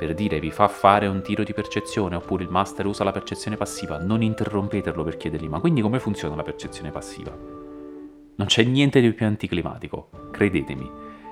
per 0.05 0.15
dire 0.15 0.41
vi 0.41 0.51
fa 0.51 0.67
fare 0.67 1.07
un 1.07 1.21
tiro 1.21 1.43
di 1.43 1.53
percezione 1.53 2.17
oppure 2.17 2.43
il 2.43 2.49
master 2.49 2.85
usa 2.85 3.05
la 3.05 3.13
percezione 3.13 3.55
passiva, 3.55 3.99
non 3.99 4.21
interrompetelo 4.21 5.01
per 5.01 5.15
chiedergli 5.15 5.47
ma 5.47 5.61
quindi 5.61 5.79
come 5.79 5.99
funziona 5.99 6.35
la 6.35 6.43
percezione 6.43 6.91
passiva? 6.91 7.31
Non 8.35 8.47
c'è 8.47 8.63
niente 8.63 8.99
di 8.99 9.13
più 9.13 9.25
anticlimatico, 9.25 10.09
credetemi. 10.29 10.89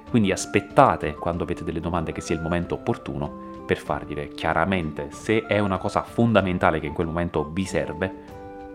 Quindi 0.10 0.32
aspettate 0.32 1.16
quando 1.16 1.44
avete 1.44 1.66
delle 1.66 1.82
domande 1.82 2.14
che 2.14 2.22
sia 2.22 2.36
il 2.36 2.42
momento 2.42 2.76
opportuno 2.76 3.50
per 3.66 3.78
fargliele 3.78 4.30
chiaramente 4.30 5.08
se 5.12 5.46
è 5.46 5.60
una 5.60 5.78
cosa 5.78 6.04
fondamentale 6.04 6.80
che 6.80 6.88
in 6.88 6.94
quel 6.94 7.08
momento 7.08 7.50
vi 7.52 7.66
serve 7.66 8.14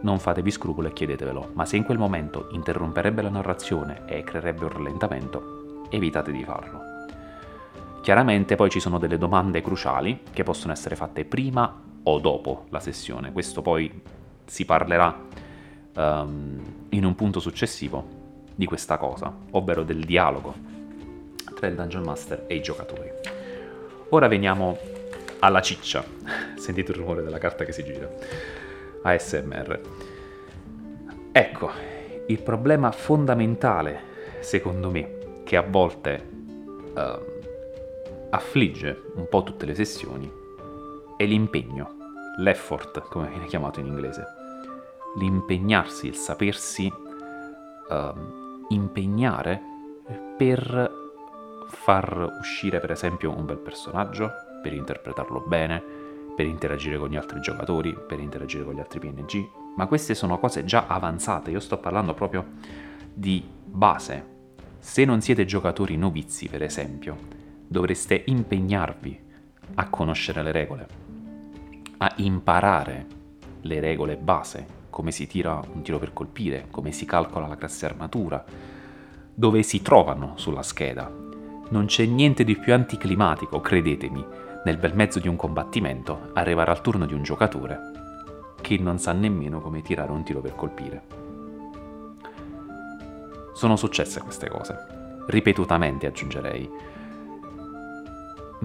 non 0.02 0.18
fatevi 0.18 0.50
scrupolo 0.50 0.88
e 0.88 0.92
chiedetevelo, 0.92 1.52
ma 1.54 1.64
se 1.64 1.76
in 1.76 1.84
quel 1.84 1.96
momento 1.96 2.48
interromperebbe 2.52 3.22
la 3.22 3.30
narrazione 3.30 4.02
e 4.06 4.22
creerebbe 4.22 4.64
un 4.64 4.70
rallentamento, 4.70 5.86
evitate 5.88 6.32
di 6.32 6.44
farlo. 6.44 6.85
Chiaramente 8.06 8.54
poi 8.54 8.70
ci 8.70 8.78
sono 8.78 8.98
delle 8.98 9.18
domande 9.18 9.60
cruciali 9.60 10.20
che 10.32 10.44
possono 10.44 10.72
essere 10.72 10.94
fatte 10.94 11.24
prima 11.24 11.82
o 12.04 12.20
dopo 12.20 12.66
la 12.68 12.78
sessione, 12.78 13.32
questo 13.32 13.62
poi 13.62 14.00
si 14.44 14.64
parlerà 14.64 15.24
um, 15.96 16.86
in 16.90 17.04
un 17.04 17.14
punto 17.16 17.40
successivo 17.40 18.44
di 18.54 18.64
questa 18.64 18.96
cosa, 18.96 19.34
ovvero 19.50 19.82
del 19.82 20.04
dialogo 20.04 20.54
tra 21.56 21.66
il 21.66 21.74
Dungeon 21.74 22.04
Master 22.04 22.44
e 22.46 22.54
i 22.54 22.62
giocatori. 22.62 23.10
Ora 24.10 24.28
veniamo 24.28 24.78
alla 25.40 25.60
ciccia, 25.60 26.04
sentite 26.54 26.92
il 26.92 26.98
rumore 26.98 27.24
della 27.24 27.38
carta 27.38 27.64
che 27.64 27.72
si 27.72 27.82
gira 27.82 28.08
ASMR. 29.02 29.80
Ecco, 31.32 31.70
il 32.28 32.38
problema 32.38 32.92
fondamentale, 32.92 34.00
secondo 34.38 34.92
me, 34.92 35.40
che 35.42 35.56
a 35.56 35.62
volte 35.62 36.28
uh, 36.94 37.34
affligge 38.30 39.10
un 39.14 39.28
po' 39.28 39.42
tutte 39.42 39.66
le 39.66 39.74
sessioni, 39.74 40.30
è 41.16 41.24
l'impegno, 41.24 41.96
l'effort, 42.38 43.00
come 43.08 43.28
viene 43.28 43.46
chiamato 43.46 43.80
in 43.80 43.86
inglese. 43.86 44.24
L'impegnarsi, 45.16 46.06
il 46.06 46.14
sapersi 46.14 46.92
uh, 47.88 48.66
impegnare 48.68 49.62
per 50.36 50.92
far 51.68 52.36
uscire 52.38 52.80
per 52.80 52.90
esempio 52.90 53.36
un 53.36 53.46
bel 53.46 53.58
personaggio, 53.58 54.30
per 54.62 54.72
interpretarlo 54.72 55.40
bene, 55.46 55.82
per 56.36 56.46
interagire 56.46 56.98
con 56.98 57.08
gli 57.08 57.16
altri 57.16 57.40
giocatori, 57.40 57.96
per 58.06 58.20
interagire 58.20 58.64
con 58.64 58.74
gli 58.74 58.80
altri 58.80 59.00
PNG, 59.00 59.48
ma 59.76 59.86
queste 59.86 60.14
sono 60.14 60.38
cose 60.38 60.64
già 60.64 60.86
avanzate, 60.86 61.50
io 61.50 61.60
sto 61.60 61.78
parlando 61.78 62.14
proprio 62.14 62.44
di 63.12 63.42
base. 63.64 64.34
Se 64.78 65.04
non 65.04 65.20
siete 65.20 65.44
giocatori 65.44 65.96
novizi, 65.96 66.48
per 66.48 66.62
esempio, 66.62 67.16
dovreste 67.66 68.22
impegnarvi 68.26 69.20
a 69.74 69.88
conoscere 69.88 70.42
le 70.42 70.52
regole, 70.52 70.88
a 71.98 72.12
imparare 72.16 73.06
le 73.62 73.80
regole 73.80 74.16
base, 74.16 74.66
come 74.90 75.10
si 75.10 75.26
tira 75.26 75.60
un 75.72 75.82
tiro 75.82 75.98
per 75.98 76.12
colpire, 76.12 76.68
come 76.70 76.92
si 76.92 77.04
calcola 77.04 77.46
la 77.46 77.56
classe 77.56 77.86
armatura, 77.86 78.44
dove 79.34 79.62
si 79.62 79.82
trovano 79.82 80.32
sulla 80.36 80.62
scheda. 80.62 81.10
Non 81.68 81.86
c'è 81.86 82.06
niente 82.06 82.44
di 82.44 82.56
più 82.56 82.72
anticlimatico, 82.72 83.60
credetemi, 83.60 84.24
nel 84.64 84.78
bel 84.78 84.94
mezzo 84.94 85.18
di 85.18 85.28
un 85.28 85.36
combattimento, 85.36 86.30
arrivare 86.34 86.70
al 86.70 86.80
turno 86.80 87.06
di 87.06 87.14
un 87.14 87.22
giocatore 87.22 87.94
che 88.60 88.78
non 88.78 88.98
sa 88.98 89.12
nemmeno 89.12 89.60
come 89.60 89.82
tirare 89.82 90.10
un 90.10 90.24
tiro 90.24 90.40
per 90.40 90.54
colpire. 90.56 91.02
Sono 93.52 93.76
successe 93.76 94.20
queste 94.20 94.48
cose, 94.48 94.76
ripetutamente 95.28 96.06
aggiungerei. 96.06 96.68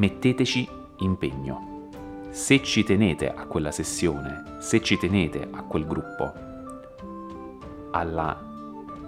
Metteteci 0.02 0.68
impegno. 1.02 1.90
Se 2.32 2.64
ci 2.64 2.84
tenete 2.84 3.32
a 3.32 3.46
quella 3.46 3.70
sessione, 3.70 4.58
se 4.58 4.82
ci 4.82 4.98
tenete 4.98 5.48
a 5.52 5.62
quel 5.62 5.86
gruppo, 5.86 6.34
alla 7.92 8.36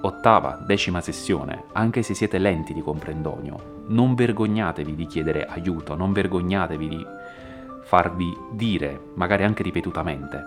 ottava, 0.01 0.63
decima 0.67 1.01
sessione, 1.01 1.63
anche 1.71 2.03
se 2.03 2.13
siete 2.13 2.37
lenti 2.37 2.73
di 2.73 2.83
comprendonio, 2.83 3.85
non 3.87 4.13
vergognatevi 4.13 4.93
di 4.93 5.07
chiedere 5.07 5.47
aiuto, 5.47 5.95
non 5.95 6.13
vergognatevi 6.13 6.87
di 6.87 7.03
farvi 7.85 8.31
dire, 8.51 9.01
magari 9.15 9.45
anche 9.45 9.63
ripetutamente, 9.63 10.43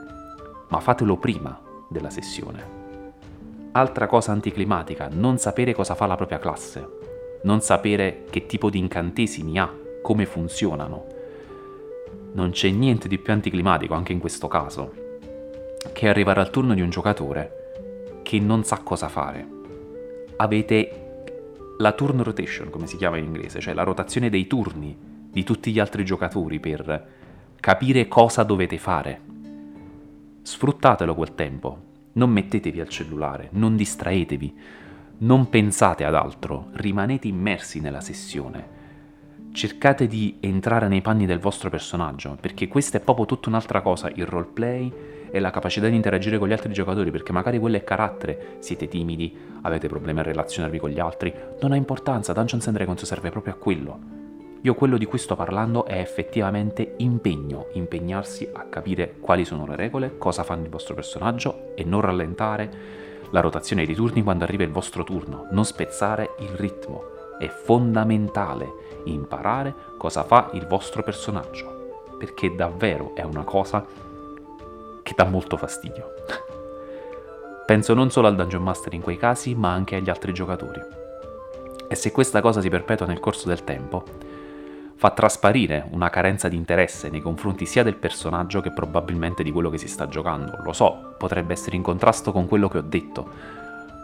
ma 0.69 0.79
fatelo 0.79 1.17
prima 1.17 1.61
della 1.89 2.11
sessione. 2.11 2.63
Altra 3.73 4.07
cosa 4.07 4.31
anticlimatica, 4.31 5.09
non 5.11 5.39
sapere 5.39 5.75
cosa 5.75 5.97
fa 5.97 6.07
la 6.07 6.15
propria 6.15 6.39
classe, 6.39 6.89
non 7.43 7.63
sapere 7.63 8.27
che 8.31 8.47
tipo 8.47 8.71
di 8.71 8.79
incantesimi 8.79 9.59
ha, 9.59 9.85
come 10.07 10.25
funzionano. 10.25 11.05
Non 12.35 12.51
c'è 12.51 12.71
niente 12.71 13.09
di 13.09 13.19
più 13.19 13.33
anticlimatico 13.33 13.93
anche 13.95 14.13
in 14.13 14.21
questo 14.21 14.47
caso 14.47 14.93
che 15.93 16.09
arrivare 16.09 16.39
al 16.39 16.51
turno 16.51 16.75
di 16.75 16.81
un 16.81 16.91
giocatore 16.91 18.21
che 18.23 18.39
non 18.39 18.63
sa 18.63 18.83
cosa 18.85 19.09
fare. 19.09 19.45
Avete 20.37 21.25
la 21.79 21.91
turn 21.91 22.23
rotation, 22.23 22.71
come 22.71 22.87
si 22.87 22.97
chiama 22.97 23.17
in 23.17 23.25
inglese, 23.25 23.59
cioè 23.59 23.75
la 23.75 23.83
rotazione 23.83 24.31
dei 24.31 24.47
turni 24.47 24.97
di 25.29 25.43
tutti 25.43 25.73
gli 25.73 25.81
altri 25.81 26.05
giocatori 26.05 26.61
per 26.61 27.09
capire 27.59 28.07
cosa 28.07 28.45
dovete 28.45 28.79
fare. 28.79 29.21
Sfruttatelo 30.41 31.17
quel 31.17 31.35
tempo, 31.35 31.79
non 32.13 32.31
mettetevi 32.31 32.79
al 32.79 32.89
cellulare, 32.89 33.49
non 33.55 33.75
distraetevi, 33.75 34.55
non 35.19 35.49
pensate 35.49 36.05
ad 36.05 36.15
altro, 36.15 36.69
rimanete 36.75 37.27
immersi 37.27 37.81
nella 37.81 38.01
sessione. 38.01 38.76
Cercate 39.57 40.07
di 40.07 40.37
entrare 40.41 40.87
nei 40.87 41.01
panni 41.01 41.25
del 41.25 41.39
vostro 41.39 41.71
personaggio, 41.71 42.37
perché 42.39 42.69
questa 42.69 42.99
è 42.99 43.01
proprio 43.01 43.25
tutta 43.25 43.49
un'altra 43.49 43.81
cosa, 43.81 44.11
il 44.15 44.27
roleplay 44.27 44.93
e 45.31 45.41
la 45.41 45.51
capacità 45.51 45.89
di 45.89 45.97
interagire 45.97 46.37
con 46.37 46.47
gli 46.47 46.53
altri 46.53 46.75
giocatori, 46.75 47.11
perché 47.11 47.33
magari 47.33 47.59
quello 47.59 47.79
è 47.79 47.83
carattere, 47.83 48.57
siete 48.59 48.87
timidi, 48.87 49.35
avete 49.63 49.89
problemi 49.89 50.19
a 50.19 50.25
relazionarvi 50.25 50.79
con 50.79 50.91
gli 50.91 51.01
altri, 51.01 51.33
non 51.63 51.73
ha 51.73 51.77
importanza, 51.77 52.35
Dungeons 52.35 52.67
and 52.67 52.77
Dragons 52.77 53.03
serve 53.03 53.31
proprio 53.31 53.55
a 53.55 53.57
quello. 53.57 53.99
Io 54.61 54.75
quello 54.75 54.99
di 54.99 55.07
cui 55.07 55.17
sto 55.17 55.37
parlando 55.37 55.87
è 55.87 56.01
effettivamente 56.01 56.93
impegno, 56.99 57.69
impegnarsi 57.73 58.47
a 58.53 58.65
capire 58.65 59.15
quali 59.21 59.47
sono 59.47 59.67
le 59.67 59.77
regole, 59.77 60.19
cosa 60.19 60.43
fanno 60.43 60.65
il 60.65 60.71
vostro 60.71 60.95
personaggio 60.95 61.75
e 61.75 61.83
non 61.83 62.03
rallentare 62.03 62.71
la 63.31 63.41
rotazione 63.41 63.87
dei 63.87 63.95
turni 63.95 64.23
quando 64.23 64.45
arriva 64.45 64.65
il 64.65 64.71
vostro 64.71 65.03
turno, 65.03 65.49
non 65.51 65.65
spezzare 65.65 66.35
il 66.41 66.51
ritmo. 66.51 67.15
È 67.39 67.49
fondamentale 67.49 68.86
imparare 69.13 69.75
cosa 69.97 70.23
fa 70.25 70.51
il 70.53 70.67
vostro 70.67 71.03
personaggio, 71.03 72.15
perché 72.19 72.55
davvero 72.55 73.15
è 73.15 73.23
una 73.23 73.45
cosa 73.45 73.85
che 75.03 75.15
dà 75.17 75.25
molto 75.25 75.57
fastidio. 75.57 76.15
Penso 77.67 77.95
non 77.95 78.11
solo 78.11 78.29
al 78.29 78.37
Dungeon 78.37 78.63
Master 78.63 78.95
in 78.95 79.03
quei 79.03 79.17
casi, 79.17 79.55
ma 79.55 79.73
anche 79.73 79.97
agli 79.97 80.11
altri 80.11 80.33
giocatori. 80.33 80.81
E 81.89 81.95
se 81.95 82.13
questa 82.13 82.41
cosa 82.41 82.61
si 82.61 82.69
perpetua 82.69 83.07
nel 83.07 83.21
corso 83.21 83.49
del 83.49 83.65
tempo, 83.65 84.05
fa 84.97 85.11
trasparire 85.11 85.87
una 85.91 86.09
carenza 86.09 86.49
di 86.49 86.57
interesse 86.57 87.11
nei 87.11 87.21
confronti 87.21 87.67
sia 87.67 87.83
del 87.83 87.97
personaggio 87.97 88.61
che 88.61 88.73
probabilmente 88.73 89.43
di 89.43 89.53
quello 89.53 89.71
che 89.71 89.79
si 89.79 89.89
sta 89.89 90.09
giocando. 90.09 90.59
Lo 90.63 90.73
so, 90.73 91.15
potrebbe 91.19 91.53
essere 91.53 91.77
in 91.77 91.83
contrasto 91.83 92.33
con 92.33 92.47
quello 92.47 92.69
che 92.69 92.79
ho 92.79 92.83
detto 92.83 93.31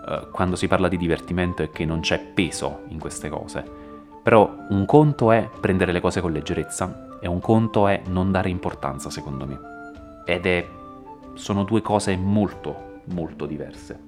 eh, 0.07 0.29
quando 0.31 0.57
si 0.57 0.69
parla 0.69 0.89
di 0.89 0.99
divertimento 0.99 1.63
e 1.63 1.71
che 1.71 1.85
non 1.85 2.01
c'è 2.01 2.19
peso 2.19 2.83
in 2.89 2.99
queste 2.99 3.29
cose. 3.29 3.82
Però 4.23 4.67
un 4.69 4.85
conto 4.87 5.33
è 5.33 5.49
prendere 5.61 5.93
le 5.93 6.01
cose 6.01 6.21
con 6.21 6.33
leggerezza 6.33 7.19
e 7.21 7.27
un 7.27 7.41
conto 7.41 7.89
è 7.89 8.03
non 8.07 8.31
dare 8.31 8.51
importanza, 8.51 9.11
secondo 9.11 9.47
me. 9.47 9.59
Ed 10.25 10.47
è 10.47 10.69
sono 11.35 11.65
due 11.65 11.83
cose 11.83 12.17
molto, 12.17 13.01
molto 13.07 13.47
diverse. 13.47 13.99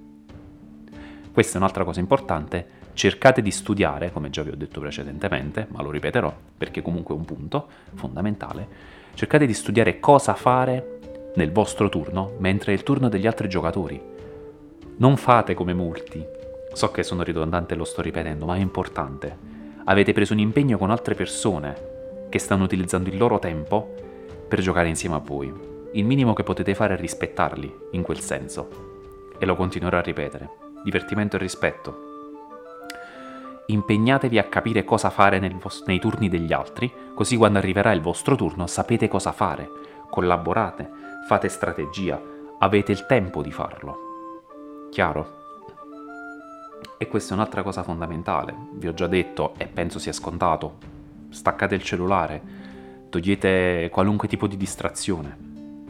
Questa 1.33 1.55
è 1.55 1.57
un'altra 1.57 1.85
cosa 1.85 2.01
importante, 2.01 2.83
cercate 2.93 3.43
di 3.43 3.51
studiare, 3.51 4.13
come 4.13 4.31
già 4.31 4.43
vi 4.43 4.51
ho 4.51 4.57
detto 4.57 4.79
precedentemente, 4.79 5.67
ma 5.71 5.83
lo 5.83 5.91
ripeterò 5.91 6.33
perché 6.57 6.81
comunque 6.81 7.15
è 7.15 7.19
un 7.19 7.25
punto 7.25 7.67
fondamentale, 7.95 8.69
cercate 9.15 9.47
di 9.47 9.55
studiare 9.55 9.99
cosa 9.99 10.35
fare 10.35 11.33
nel 11.35 11.51
vostro 11.51 11.89
turno 11.89 12.35
mentre 12.39 12.73
è 12.73 12.75
il 12.77 12.85
turno 12.85 13.09
degli 13.09 13.27
altri 13.27 13.49
giocatori. 13.49 14.01
Non 14.97 15.17
fate 15.17 15.55
come 15.55 15.75
molti 15.75 16.25
So 16.75 16.91
che 16.91 17.05
sono 17.05 17.23
ridondante 17.23 17.75
e 17.75 17.77
lo 17.77 17.85
sto 17.85 18.03
ripetendo, 18.03 18.47
ma 18.47 18.57
è 18.57 18.59
importante. 18.59 19.54
Avete 19.87 20.13
preso 20.15 20.33
un 20.33 20.39
impegno 20.39 20.79
con 20.79 20.91
altre 20.91 21.15
persone 21.15 22.29
che 22.31 22.39
stanno 22.39 22.65
utilizzando 22.65 23.11
il 23.11 23.19
loro 23.19 23.39
tempo 23.39 23.95
per 24.49 24.61
giocare 24.61 24.89
insieme 24.89 25.17
a 25.17 25.19
voi. 25.19 25.53
Il 25.93 26.07
minimo 26.07 26.33
che 26.33 26.43
potete 26.43 26.75
fare 26.75 26.95
è 26.95 26.97
rispettarli 26.97 27.73
in 27.91 28.03
quel 28.03 28.21
senso. 28.21 29.33
E 29.39 29.45
lo 29.45 29.55
continuerò 29.55 29.99
a 29.99 30.03
ripetere. 30.03 30.49
Divertimento 30.83 31.37
e 31.37 31.39
rispetto. 31.39 32.13
Impegnatevi 33.67 34.39
a 34.39 34.45
capire 34.45 34.85
cosa 34.85 35.11
fare 35.11 35.39
vos- 35.61 35.85
nei 35.87 35.99
turni 35.99 36.29
degli 36.29 36.53
altri, 36.53 36.91
così 37.15 37.37
quando 37.37 37.59
arriverà 37.59 37.93
il 37.93 38.01
vostro 38.01 38.37
turno 38.37 38.67
sapete 38.67 39.07
cosa 39.07 39.33
fare. 39.33 39.69
Collaborate, 40.11 40.91
fate 41.29 41.49
strategia, 41.49 42.21
avete 42.59 42.93
il 42.93 43.05
tempo 43.07 43.43
di 43.43 43.53
farlo. 43.53 43.97
Chiaro? 44.91 45.44
E 46.97 47.09
questa 47.09 47.33
è 47.33 47.37
un'altra 47.37 47.63
cosa 47.63 47.83
fondamentale, 47.83 48.55
vi 48.73 48.87
ho 48.87 48.95
già 48.95 49.07
detto 49.07 49.55
e 49.59 49.67
penso 49.67 49.99
sia 49.99 50.13
scontato. 50.13 50.79
Staccate 51.29 51.75
il 51.75 51.83
cellulare, 51.83 52.41
togliete 53.09 53.89
qualunque 53.91 54.29
tipo 54.29 54.47
di 54.47 54.57
distrazione 54.57 55.37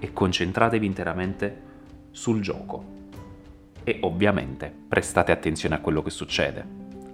e 0.00 0.12
concentratevi 0.12 0.87
interamente 0.87 1.62
sul 2.11 2.40
gioco. 2.40 2.92
E 3.84 3.99
ovviamente 4.00 4.73
prestate 4.88 5.30
attenzione 5.30 5.75
a 5.75 5.80
quello 5.80 6.02
che 6.02 6.11
succede. 6.11 6.64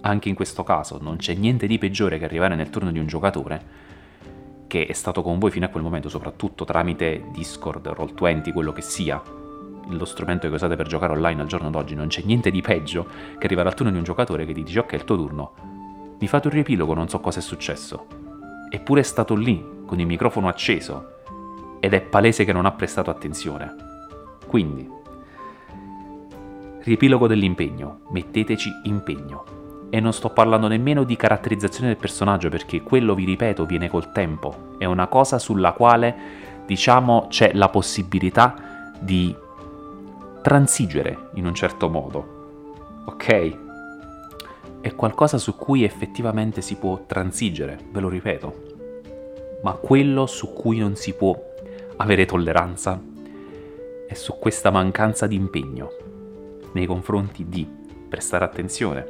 Anche 0.01 0.29
in 0.29 0.35
questo 0.35 0.63
caso 0.63 0.97
non 1.01 1.17
c'è 1.17 1.33
niente 1.33 1.67
di 1.67 1.77
peggiore 1.77 2.17
che 2.17 2.25
arrivare 2.25 2.55
nel 2.55 2.69
turno 2.69 2.91
di 2.91 2.99
un 2.99 3.07
giocatore 3.07 3.89
che 4.67 4.85
è 4.85 4.93
stato 4.93 5.21
con 5.21 5.37
voi 5.37 5.51
fino 5.51 5.65
a 5.65 5.67
quel 5.67 5.83
momento, 5.83 6.07
soprattutto 6.07 6.63
tramite 6.63 7.25
Discord, 7.33 7.85
Roll20, 7.87 8.53
quello 8.53 8.71
che 8.71 8.81
sia, 8.81 9.21
lo 9.97 10.05
strumento 10.05 10.47
che 10.47 10.53
usate 10.53 10.75
per 10.75 10.87
giocare 10.87 11.13
online 11.13 11.41
al 11.41 11.47
giorno 11.47 11.69
d'oggi, 11.69 11.95
non 11.95 12.07
c'è 12.07 12.21
niente 12.23 12.51
di 12.51 12.61
peggio 12.61 13.07
che 13.37 13.45
arrivare 13.45 13.69
al 13.69 13.75
turno 13.75 13.91
di 13.91 13.97
un 13.97 14.03
giocatore 14.03 14.45
che 14.45 14.53
ti 14.53 14.63
dice 14.63 14.79
ok 14.79 14.91
è 14.91 14.95
il 14.95 15.03
tuo 15.03 15.15
turno, 15.15 15.53
mi 16.21 16.27
fate 16.27 16.47
un 16.47 16.53
riepilogo, 16.53 16.93
non 16.93 17.09
so 17.09 17.19
cosa 17.19 17.39
è 17.39 17.41
successo. 17.41 18.05
Eppure 18.69 19.01
è 19.01 19.03
stato 19.03 19.33
lì, 19.33 19.65
con 19.87 19.99
il 19.99 20.05
microfono 20.05 20.47
acceso, 20.47 21.15
ed 21.79 21.95
è 21.95 22.01
palese 22.01 22.45
che 22.45 22.53
non 22.53 22.67
ha 22.67 22.71
prestato 22.71 23.09
attenzione. 23.09 23.75
Quindi, 24.45 24.87
riepilogo 26.83 27.25
dell'impegno, 27.25 28.01
metteteci 28.11 28.69
impegno. 28.83 29.45
E 29.89 29.99
non 29.99 30.13
sto 30.13 30.29
parlando 30.29 30.67
nemmeno 30.67 31.03
di 31.03 31.15
caratterizzazione 31.15 31.87
del 31.87 31.97
personaggio 31.97 32.49
perché 32.49 32.83
quello, 32.83 33.15
vi 33.15 33.25
ripeto, 33.25 33.65
viene 33.65 33.89
col 33.89 34.11
tempo. 34.11 34.75
È 34.77 34.85
una 34.85 35.07
cosa 35.07 35.39
sulla 35.39 35.71
quale, 35.71 36.15
diciamo, 36.67 37.25
c'è 37.29 37.51
la 37.55 37.69
possibilità 37.69 38.91
di 38.99 39.35
transigere 40.41 41.29
in 41.35 41.45
un 41.45 41.53
certo 41.53 41.87
modo. 41.87 43.03
Ok? 43.05 43.57
È 44.81 44.95
qualcosa 44.95 45.37
su 45.37 45.55
cui 45.55 45.83
effettivamente 45.83 46.61
si 46.61 46.75
può 46.75 47.03
transigere, 47.05 47.77
ve 47.91 47.99
lo 47.99 48.09
ripeto. 48.09 48.69
Ma 49.63 49.73
quello 49.73 50.25
su 50.25 50.53
cui 50.53 50.79
non 50.79 50.95
si 50.95 51.13
può 51.13 51.39
avere 51.97 52.25
tolleranza 52.25 52.99
è 54.07 54.13
su 54.15 54.39
questa 54.39 54.71
mancanza 54.71 55.27
di 55.27 55.35
impegno 55.35 55.91
nei 56.73 56.87
confronti 56.87 57.47
di 57.47 57.67
prestare 58.09 58.43
attenzione, 58.43 59.07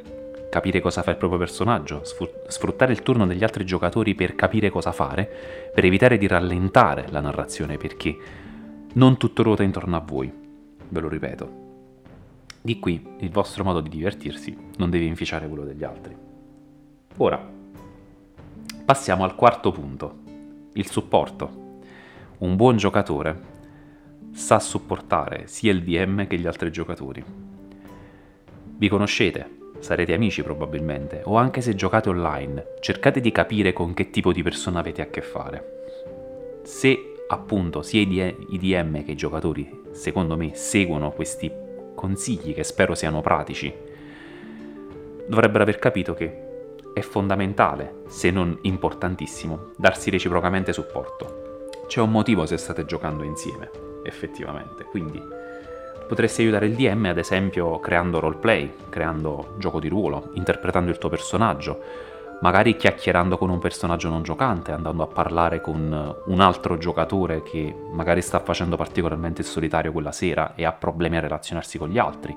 capire 0.49 0.81
cosa 0.81 1.01
fa 1.01 1.11
il 1.11 1.17
proprio 1.17 1.39
personaggio, 1.39 2.01
sfruttare 2.03 2.91
il 2.91 3.01
turno 3.01 3.25
degli 3.25 3.43
altri 3.43 3.63
giocatori 3.63 4.13
per 4.13 4.35
capire 4.35 4.69
cosa 4.69 4.91
fare, 4.91 5.29
per 5.73 5.85
evitare 5.85 6.17
di 6.17 6.27
rallentare 6.27 7.05
la 7.09 7.21
narrazione 7.21 7.77
perché 7.77 8.17
non 8.93 9.17
tutto 9.17 9.41
ruota 9.41 9.63
intorno 9.63 9.95
a 9.95 10.03
voi 10.05 10.40
ve 10.91 10.99
lo 10.99 11.07
ripeto. 11.07 11.69
Di 12.61 12.79
qui 12.79 13.15
il 13.19 13.31
vostro 13.31 13.63
modo 13.63 13.81
di 13.81 13.89
divertirsi 13.89 14.55
non 14.77 14.89
deve 14.89 15.05
inficiare 15.05 15.47
quello 15.47 15.63
degli 15.63 15.83
altri. 15.83 16.15
Ora, 17.17 17.49
passiamo 18.85 19.23
al 19.23 19.35
quarto 19.35 19.71
punto, 19.71 20.19
il 20.73 20.87
supporto. 20.87 21.79
Un 22.39 22.55
buon 22.55 22.77
giocatore 22.77 23.49
sa 24.33 24.59
supportare 24.59 25.47
sia 25.47 25.71
il 25.71 25.83
DM 25.83 26.27
che 26.27 26.37
gli 26.37 26.47
altri 26.47 26.71
giocatori. 26.71 27.23
Vi 28.77 28.87
conoscete, 28.87 29.57
sarete 29.79 30.13
amici 30.13 30.43
probabilmente, 30.43 31.21
o 31.25 31.35
anche 31.37 31.61
se 31.61 31.75
giocate 31.75 32.09
online, 32.09 32.65
cercate 32.79 33.21
di 33.21 33.31
capire 33.31 33.73
con 33.73 33.93
che 33.93 34.09
tipo 34.09 34.31
di 34.31 34.43
persona 34.43 34.79
avete 34.79 35.01
a 35.01 35.07
che 35.07 35.21
fare. 35.21 36.61
Se 36.63 37.10
appunto 37.31 37.81
sia 37.81 38.01
i 38.01 38.57
DM 38.59 39.05
che 39.05 39.11
i 39.11 39.15
giocatori 39.15 39.79
secondo 39.91 40.35
me, 40.35 40.51
seguono 40.53 41.11
questi 41.11 41.51
consigli 41.95 42.53
che 42.53 42.63
spero 42.63 42.93
siano 42.93 43.21
pratici, 43.21 43.73
dovrebbero 45.27 45.63
aver 45.63 45.79
capito 45.79 46.13
che 46.13 46.49
è 46.93 46.99
fondamentale, 47.01 48.03
se 48.07 48.31
non 48.31 48.57
importantissimo, 48.63 49.71
darsi 49.77 50.09
reciprocamente 50.09 50.73
supporto. 50.73 51.69
C'è 51.87 52.01
un 52.01 52.11
motivo 52.11 52.45
se 52.45 52.57
state 52.57 52.85
giocando 52.85 53.23
insieme, 53.23 53.69
effettivamente. 54.03 54.83
Quindi 54.83 55.21
potresti 56.07 56.41
aiutare 56.41 56.65
il 56.65 56.75
DM, 56.75 57.05
ad 57.05 57.17
esempio, 57.17 57.79
creando 57.79 58.19
roleplay, 58.19 58.73
creando 58.89 59.53
gioco 59.57 59.79
di 59.79 59.87
ruolo, 59.87 60.31
interpretando 60.33 60.91
il 60.91 60.97
tuo 60.97 61.09
personaggio, 61.09 62.09
magari 62.41 62.75
chiacchierando 62.75 63.37
con 63.37 63.49
un 63.49 63.59
personaggio 63.59 64.09
non 64.09 64.23
giocante, 64.23 64.71
andando 64.71 65.03
a 65.03 65.07
parlare 65.07 65.61
con 65.61 66.15
un 66.25 66.39
altro 66.39 66.77
giocatore 66.77 67.43
che 67.43 67.73
magari 67.91 68.21
sta 68.21 68.39
facendo 68.39 68.75
particolarmente 68.75 69.41
il 69.41 69.47
solitario 69.47 69.91
quella 69.91 70.11
sera 70.11 70.53
e 70.55 70.65
ha 70.65 70.71
problemi 70.71 71.17
a 71.17 71.21
relazionarsi 71.21 71.77
con 71.77 71.89
gli 71.89 71.99
altri. 71.99 72.35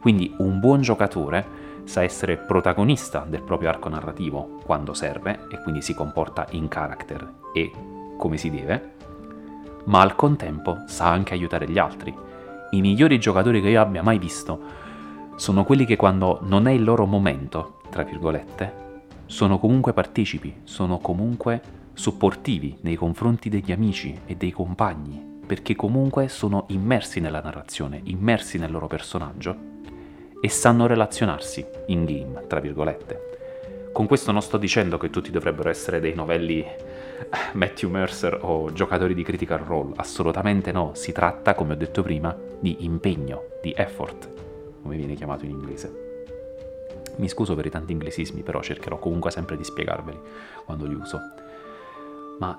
Quindi 0.00 0.34
un 0.38 0.60
buon 0.60 0.82
giocatore 0.82 1.62
sa 1.84 2.02
essere 2.02 2.36
protagonista 2.36 3.24
del 3.28 3.42
proprio 3.42 3.68
arco 3.68 3.88
narrativo 3.88 4.58
quando 4.64 4.92
serve 4.92 5.46
e 5.50 5.60
quindi 5.62 5.82
si 5.82 5.94
comporta 5.94 6.46
in 6.50 6.68
character 6.68 7.32
e 7.52 7.70
come 8.16 8.36
si 8.36 8.50
deve, 8.50 8.92
ma 9.84 10.00
al 10.00 10.16
contempo 10.16 10.84
sa 10.86 11.10
anche 11.10 11.34
aiutare 11.34 11.68
gli 11.68 11.78
altri. 11.78 12.14
I 12.70 12.80
migliori 12.80 13.20
giocatori 13.20 13.60
che 13.60 13.68
io 13.68 13.80
abbia 13.80 14.02
mai 14.02 14.18
visto 14.18 14.82
sono 15.36 15.64
quelli 15.64 15.84
che 15.84 15.96
quando 15.96 16.40
non 16.42 16.66
è 16.66 16.72
il 16.72 16.82
loro 16.82 17.06
momento, 17.06 17.76
tra 17.90 18.02
virgolette, 18.02 18.83
sono 19.26 19.58
comunque 19.58 19.92
partecipi, 19.92 20.60
sono 20.64 20.98
comunque 20.98 21.60
supportivi 21.94 22.76
nei 22.82 22.96
confronti 22.96 23.48
degli 23.48 23.72
amici 23.72 24.18
e 24.26 24.36
dei 24.36 24.50
compagni, 24.50 25.40
perché 25.46 25.74
comunque 25.74 26.28
sono 26.28 26.66
immersi 26.68 27.20
nella 27.20 27.40
narrazione, 27.40 28.00
immersi 28.04 28.58
nel 28.58 28.70
loro 28.70 28.86
personaggio 28.86 29.72
e 30.40 30.48
sanno 30.48 30.86
relazionarsi 30.86 31.64
in 31.86 32.04
game, 32.04 32.46
tra 32.46 32.60
virgolette. 32.60 33.32
Con 33.92 34.06
questo 34.06 34.32
non 34.32 34.42
sto 34.42 34.58
dicendo 34.58 34.98
che 34.98 35.08
tutti 35.08 35.30
dovrebbero 35.30 35.70
essere 35.70 36.00
dei 36.00 36.14
novelli 36.14 36.60
eh, 36.60 36.74
Matthew 37.52 37.88
Mercer 37.88 38.40
o 38.42 38.72
giocatori 38.72 39.14
di 39.14 39.22
Critical 39.22 39.60
Role, 39.60 39.92
assolutamente 39.96 40.72
no, 40.72 40.90
si 40.94 41.12
tratta, 41.12 41.54
come 41.54 41.74
ho 41.74 41.76
detto 41.76 42.02
prima, 42.02 42.36
di 42.58 42.84
impegno, 42.84 43.44
di 43.62 43.72
effort, 43.76 44.28
come 44.82 44.96
viene 44.96 45.14
chiamato 45.14 45.44
in 45.44 45.52
inglese. 45.52 46.03
Mi 47.16 47.28
scuso 47.28 47.54
per 47.54 47.66
i 47.66 47.70
tanti 47.70 47.92
inglesismi, 47.92 48.42
però 48.42 48.60
cercherò 48.60 48.98
comunque 48.98 49.30
sempre 49.30 49.56
di 49.56 49.64
spiegarveli 49.64 50.18
quando 50.64 50.86
li 50.86 50.94
uso. 50.94 51.18
Ma 52.38 52.58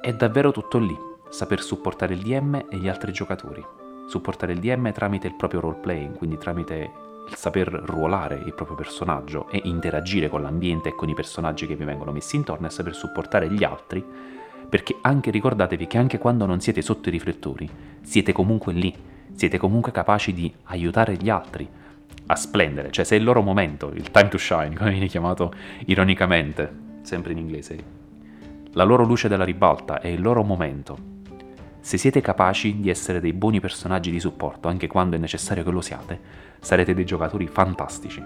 è 0.00 0.12
davvero 0.14 0.50
tutto 0.50 0.78
lì, 0.78 0.96
saper 1.28 1.60
supportare 1.62 2.14
il 2.14 2.22
DM 2.22 2.66
e 2.68 2.76
gli 2.76 2.88
altri 2.88 3.12
giocatori. 3.12 3.64
Supportare 4.08 4.52
il 4.52 4.58
DM 4.58 4.92
tramite 4.92 5.26
il 5.26 5.34
proprio 5.34 5.60
roleplaying, 5.60 6.16
quindi 6.16 6.38
tramite 6.38 6.90
il 7.28 7.36
saper 7.36 7.68
ruolare 7.68 8.34
il 8.34 8.54
proprio 8.54 8.76
personaggio 8.76 9.48
e 9.48 9.60
interagire 9.64 10.28
con 10.28 10.42
l'ambiente 10.42 10.90
e 10.90 10.94
con 10.94 11.08
i 11.08 11.14
personaggi 11.14 11.66
che 11.66 11.76
vi 11.76 11.84
vengono 11.84 12.12
messi 12.12 12.36
intorno 12.36 12.66
e 12.66 12.70
saper 12.70 12.94
supportare 12.94 13.50
gli 13.50 13.64
altri, 13.64 14.04
perché 14.68 14.96
anche 15.02 15.30
ricordatevi 15.30 15.86
che 15.86 15.98
anche 15.98 16.18
quando 16.18 16.46
non 16.46 16.60
siete 16.60 16.82
sotto 16.82 17.08
i 17.08 17.12
riflettori, 17.12 17.68
siete 18.02 18.32
comunque 18.32 18.72
lì, 18.72 18.94
siete 19.34 19.58
comunque 19.58 19.92
capaci 19.92 20.32
di 20.32 20.52
aiutare 20.64 21.14
gli 21.14 21.30
altri, 21.30 21.68
a 22.26 22.36
splendere, 22.36 22.90
cioè 22.90 23.04
se 23.04 23.16
è 23.16 23.18
il 23.18 23.24
loro 23.24 23.42
momento, 23.42 23.90
il 23.92 24.10
time 24.10 24.28
to 24.28 24.38
shine, 24.38 24.74
come 24.76 24.90
viene 24.90 25.06
chiamato 25.06 25.52
ironicamente, 25.86 26.70
sempre 27.02 27.32
in 27.32 27.38
inglese, 27.38 28.00
la 28.72 28.84
loro 28.84 29.04
luce 29.04 29.28
della 29.28 29.44
ribalta 29.44 30.00
è 30.00 30.08
il 30.08 30.22
loro 30.22 30.42
momento. 30.42 31.10
Se 31.80 31.98
siete 31.98 32.20
capaci 32.20 32.80
di 32.80 32.90
essere 32.90 33.20
dei 33.20 33.32
buoni 33.32 33.60
personaggi 33.60 34.10
di 34.10 34.20
supporto, 34.20 34.68
anche 34.68 34.86
quando 34.86 35.16
è 35.16 35.18
necessario 35.18 35.64
che 35.64 35.70
lo 35.70 35.80
siate, 35.80 36.20
sarete 36.60 36.94
dei 36.94 37.04
giocatori 37.04 37.46
fantastici 37.48 38.22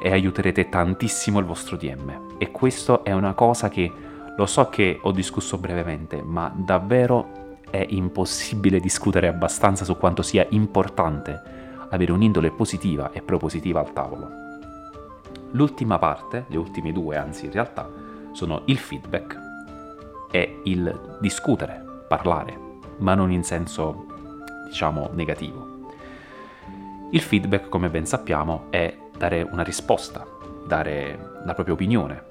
e 0.00 0.10
aiuterete 0.10 0.68
tantissimo 0.68 1.38
il 1.38 1.46
vostro 1.46 1.76
DM. 1.76 2.36
E 2.38 2.50
questo 2.50 3.02
è 3.02 3.12
una 3.12 3.32
cosa 3.32 3.68
che 3.70 3.90
lo 4.36 4.46
so 4.46 4.68
che 4.68 5.00
ho 5.02 5.10
discusso 5.10 5.56
brevemente, 5.56 6.22
ma 6.22 6.52
davvero 6.54 7.58
è 7.70 7.84
impossibile 7.88 8.78
discutere 8.78 9.26
abbastanza 9.26 9.84
su 9.84 9.96
quanto 9.96 10.22
sia 10.22 10.46
importante 10.50 11.65
avere 11.90 12.12
un'indole 12.12 12.50
positiva 12.50 13.12
e 13.12 13.22
propositiva 13.22 13.80
al 13.80 13.92
tavolo. 13.92 14.28
L'ultima 15.52 15.98
parte, 15.98 16.44
le 16.48 16.56
ultime 16.56 16.92
due 16.92 17.16
anzi 17.16 17.46
in 17.46 17.52
realtà, 17.52 17.88
sono 18.32 18.62
il 18.66 18.78
feedback 18.78 19.38
e 20.30 20.60
il 20.64 21.18
discutere, 21.20 22.04
parlare, 22.08 22.58
ma 22.98 23.14
non 23.14 23.30
in 23.30 23.44
senso, 23.44 24.06
diciamo, 24.66 25.10
negativo. 25.12 25.74
Il 27.10 27.20
feedback, 27.20 27.68
come 27.68 27.88
ben 27.88 28.04
sappiamo, 28.04 28.66
è 28.70 28.94
dare 29.16 29.42
una 29.42 29.62
risposta, 29.62 30.26
dare 30.66 31.40
la 31.44 31.54
propria 31.54 31.74
opinione. 31.74 32.24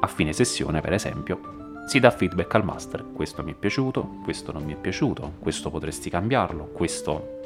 A 0.00 0.06
fine 0.06 0.32
sessione, 0.32 0.80
per 0.80 0.92
esempio, 0.92 1.58
si 1.86 1.98
dà 1.98 2.10
feedback 2.10 2.54
al 2.54 2.64
master, 2.64 3.04
questo 3.12 3.42
mi 3.42 3.52
è 3.52 3.56
piaciuto, 3.56 4.18
questo 4.22 4.52
non 4.52 4.62
mi 4.62 4.72
è 4.72 4.76
piaciuto, 4.76 5.32
questo 5.40 5.70
potresti 5.70 6.08
cambiarlo, 6.08 6.66
questo 6.66 7.40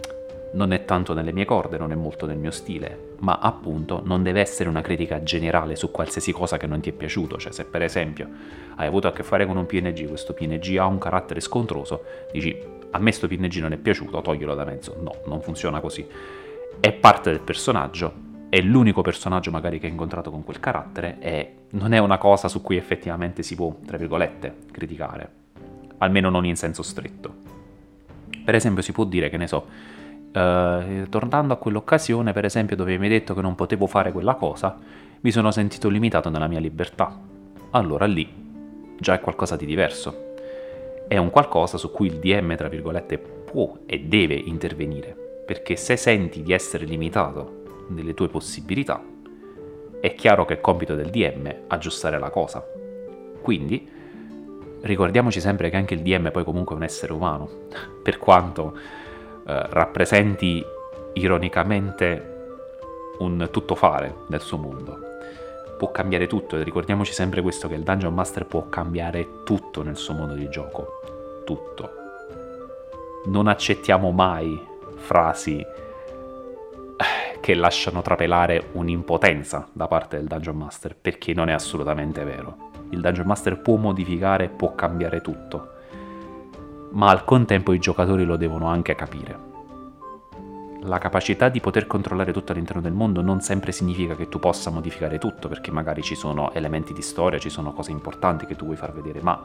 non 0.54 0.72
è 0.72 0.84
tanto 0.84 1.14
nelle 1.14 1.32
mie 1.32 1.44
corde, 1.44 1.78
non 1.78 1.92
è 1.92 1.94
molto 1.94 2.26
nel 2.26 2.38
mio 2.38 2.50
stile, 2.50 3.16
ma 3.20 3.38
appunto 3.40 4.00
non 4.04 4.22
deve 4.22 4.40
essere 4.40 4.68
una 4.68 4.80
critica 4.80 5.22
generale 5.22 5.76
su 5.76 5.90
qualsiasi 5.90 6.32
cosa 6.32 6.56
che 6.56 6.66
non 6.66 6.80
ti 6.80 6.90
è 6.90 6.92
piaciuto, 6.92 7.36
cioè 7.38 7.52
se 7.52 7.64
per 7.64 7.82
esempio 7.82 8.28
hai 8.76 8.86
avuto 8.86 9.08
a 9.08 9.12
che 9.12 9.22
fare 9.22 9.46
con 9.46 9.56
un 9.56 9.66
PNG, 9.66 10.06
questo 10.06 10.32
PNG 10.32 10.76
ha 10.78 10.86
un 10.86 10.98
carattere 10.98 11.40
scontroso, 11.40 12.02
dici 12.32 12.56
a 12.90 12.98
me 12.98 13.04
questo 13.04 13.26
PNG 13.26 13.56
non 13.56 13.72
è 13.72 13.76
piaciuto, 13.76 14.22
toglielo 14.22 14.54
da 14.54 14.64
mezzo, 14.64 14.96
no, 15.00 15.16
non 15.26 15.40
funziona 15.40 15.80
così. 15.80 16.06
È 16.78 16.92
parte 16.92 17.30
del 17.30 17.40
personaggio, 17.40 18.12
è 18.48 18.60
l'unico 18.60 19.02
personaggio 19.02 19.50
magari 19.50 19.80
che 19.80 19.86
hai 19.86 19.92
incontrato 19.92 20.30
con 20.30 20.44
quel 20.44 20.60
carattere 20.60 21.16
e 21.18 21.54
non 21.70 21.92
è 21.92 21.98
una 21.98 22.18
cosa 22.18 22.46
su 22.46 22.62
cui 22.62 22.76
effettivamente 22.76 23.42
si 23.42 23.56
può, 23.56 23.76
tra 23.84 23.96
virgolette, 23.96 24.54
criticare, 24.70 25.28
almeno 25.98 26.30
non 26.30 26.46
in 26.46 26.54
senso 26.54 26.84
stretto. 26.84 27.34
Per 28.44 28.54
esempio 28.54 28.82
si 28.82 28.92
può 28.92 29.04
dire 29.04 29.28
che 29.28 29.38
ne 29.38 29.48
so, 29.48 29.66
eh, 30.34 31.06
tornando 31.08 31.52
a 31.54 31.56
quell'occasione, 31.56 32.32
per 32.32 32.44
esempio, 32.44 32.74
dove 32.74 32.98
mi 32.98 33.04
hai 33.04 33.12
detto 33.12 33.34
che 33.34 33.40
non 33.40 33.54
potevo 33.54 33.86
fare 33.86 34.10
quella 34.10 34.34
cosa, 34.34 34.76
mi 35.20 35.30
sono 35.30 35.52
sentito 35.52 35.88
limitato 35.88 36.28
nella 36.28 36.48
mia 36.48 36.58
libertà. 36.58 37.16
Allora 37.70 38.04
lì 38.06 38.28
già 38.98 39.14
è 39.14 39.20
qualcosa 39.20 39.56
di 39.56 39.64
diverso. 39.64 40.32
È 41.06 41.16
un 41.16 41.30
qualcosa 41.30 41.78
su 41.78 41.92
cui 41.92 42.08
il 42.08 42.18
DM, 42.18 42.56
tra 42.56 42.68
virgolette, 42.68 43.18
può 43.18 43.78
e 43.86 44.00
deve 44.00 44.34
intervenire, 44.34 45.14
perché 45.46 45.76
se 45.76 45.96
senti 45.96 46.42
di 46.42 46.52
essere 46.52 46.84
limitato 46.84 47.86
nelle 47.90 48.14
tue 48.14 48.28
possibilità, 48.28 49.02
è 50.00 50.14
chiaro 50.14 50.44
che 50.44 50.54
è 50.54 50.60
compito 50.60 50.96
del 50.96 51.10
DM 51.10 51.54
aggiustare 51.68 52.18
la 52.18 52.30
cosa. 52.30 52.64
Quindi, 53.40 53.88
ricordiamoci 54.80 55.40
sempre 55.40 55.70
che 55.70 55.76
anche 55.76 55.94
il 55.94 56.02
DM 56.02 56.30
poi 56.32 56.44
comunque 56.44 56.74
è 56.74 56.78
un 56.78 56.84
essere 56.84 57.12
umano, 57.12 57.68
per 58.02 58.18
quanto 58.18 58.76
rappresenti 59.44 60.64
ironicamente 61.14 62.32
un 63.18 63.48
tuttofare 63.50 64.14
nel 64.28 64.40
suo 64.40 64.56
mondo. 64.56 64.98
Può 65.76 65.90
cambiare 65.90 66.26
tutto, 66.26 66.60
ricordiamoci 66.62 67.12
sempre 67.12 67.42
questo 67.42 67.68
che 67.68 67.74
il 67.74 67.82
Dungeon 67.82 68.14
Master 68.14 68.46
può 68.46 68.68
cambiare 68.68 69.42
tutto 69.44 69.82
nel 69.82 69.96
suo 69.96 70.14
modo 70.14 70.34
di 70.34 70.48
gioco. 70.48 71.00
Tutto. 71.44 71.90
Non 73.26 73.48
accettiamo 73.48 74.10
mai 74.10 74.58
frasi 74.96 75.58
eh, 75.60 77.40
che 77.40 77.54
lasciano 77.54 78.02
trapelare 78.02 78.68
un'impotenza 78.72 79.68
da 79.72 79.86
parte 79.88 80.16
del 80.16 80.26
Dungeon 80.26 80.56
Master, 80.56 80.96
perché 80.96 81.34
non 81.34 81.48
è 81.48 81.52
assolutamente 81.52 82.24
vero. 82.24 82.70
Il 82.90 83.00
Dungeon 83.00 83.26
Master 83.26 83.60
può 83.60 83.76
modificare, 83.76 84.48
può 84.48 84.74
cambiare 84.74 85.20
tutto 85.20 85.73
ma 86.94 87.10
al 87.10 87.24
contempo 87.24 87.72
i 87.72 87.78
giocatori 87.78 88.24
lo 88.24 88.36
devono 88.36 88.68
anche 88.68 88.94
capire. 88.94 89.52
La 90.82 90.98
capacità 90.98 91.48
di 91.48 91.60
poter 91.60 91.86
controllare 91.86 92.32
tutto 92.32 92.52
all'interno 92.52 92.82
del 92.82 92.92
mondo 92.92 93.22
non 93.22 93.40
sempre 93.40 93.72
significa 93.72 94.14
che 94.14 94.28
tu 94.28 94.38
possa 94.38 94.70
modificare 94.70 95.18
tutto, 95.18 95.48
perché 95.48 95.70
magari 95.70 96.02
ci 96.02 96.14
sono 96.14 96.52
elementi 96.52 96.92
di 96.92 97.02
storia, 97.02 97.38
ci 97.38 97.48
sono 97.48 97.72
cose 97.72 97.90
importanti 97.90 98.46
che 98.46 98.54
tu 98.54 98.66
vuoi 98.66 98.76
far 98.76 98.92
vedere, 98.92 99.22
ma 99.22 99.42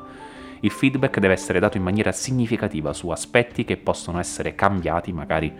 il 0.59 0.69
feedback 0.69 1.19
deve 1.19 1.33
essere 1.33 1.59
dato 1.59 1.77
in 1.77 1.83
maniera 1.83 2.11
significativa 2.11 2.91
su 2.91 3.09
aspetti 3.09 3.63
che 3.63 3.77
possono 3.77 4.19
essere 4.19 4.53
cambiati, 4.53 5.13
magari 5.13 5.51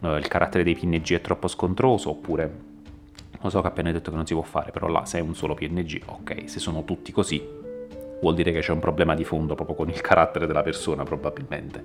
eh, 0.00 0.16
il 0.16 0.26
carattere 0.26 0.64
dei 0.64 0.74
PNG 0.74 1.12
è 1.12 1.20
troppo 1.20 1.46
scontroso, 1.46 2.10
oppure 2.10 2.74
lo 3.40 3.48
so 3.48 3.60
che 3.60 3.68
appena 3.68 3.88
hai 3.88 3.94
detto 3.94 4.10
che 4.10 4.16
non 4.16 4.26
si 4.26 4.34
può 4.34 4.42
fare, 4.42 4.72
però 4.72 4.88
là 4.88 5.04
se 5.06 5.18
è 5.18 5.20
un 5.22 5.36
solo 5.36 5.54
PNG, 5.54 6.00
ok, 6.04 6.50
se 6.50 6.58
sono 6.58 6.84
tutti 6.84 7.12
così, 7.12 7.64
vuol 8.20 8.34
dire 8.34 8.52
che 8.52 8.60
c'è 8.60 8.72
un 8.72 8.80
problema 8.80 9.14
di 9.14 9.24
fondo 9.24 9.54
proprio 9.54 9.76
con 9.76 9.88
il 9.88 10.00
carattere 10.00 10.46
della 10.46 10.62
persona 10.62 11.02
probabilmente. 11.04 11.82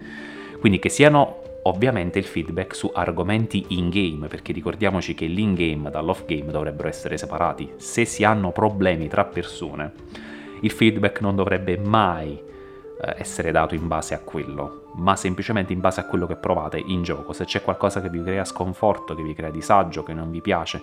Quindi 0.60 0.80
che 0.80 0.90
siano 0.90 1.42
ovviamente 1.64 2.20
il 2.20 2.26
feedback 2.26 2.76
su 2.76 2.92
argomenti 2.94 3.66
in-game, 3.70 4.28
perché 4.28 4.52
ricordiamoci 4.52 5.14
che 5.14 5.26
l'in-game 5.26 5.90
dall'off-game 5.90 6.52
dovrebbero 6.52 6.88
essere 6.88 7.18
separati. 7.18 7.74
Se 7.78 8.06
si 8.06 8.24
hanno 8.24 8.52
problemi 8.52 9.08
tra 9.08 9.26
persone, 9.26 9.92
il 10.62 10.72
feedback 10.72 11.22
non 11.22 11.36
dovrebbe 11.36 11.78
mai 11.78 12.34
eh, 12.34 13.16
essere 13.18 13.52
dato 13.52 13.76
in 13.76 13.88
base 13.88 14.14
a 14.14 14.20
quello, 14.20 14.92
ma 14.96 15.16
semplicemente 15.16 15.74
in 15.74 15.80
base 15.80 16.00
a 16.00 16.06
quello 16.06 16.28
che 16.28 16.36
provate 16.36 16.82
in 16.84 17.04
gioco. 17.04 17.34
Se 17.34 17.46
c'è 17.46 17.62
qualcosa 17.62 18.02
che 18.02 18.10
vi 18.10 18.24
crea 18.24 18.46
sconforto, 18.46 19.16
che 19.16 19.24
vi 19.24 19.34
crea 19.34 19.52
disagio, 19.52 20.04
che 20.04 20.14
non 20.14 20.32
vi 20.32 20.42
piace, 20.42 20.82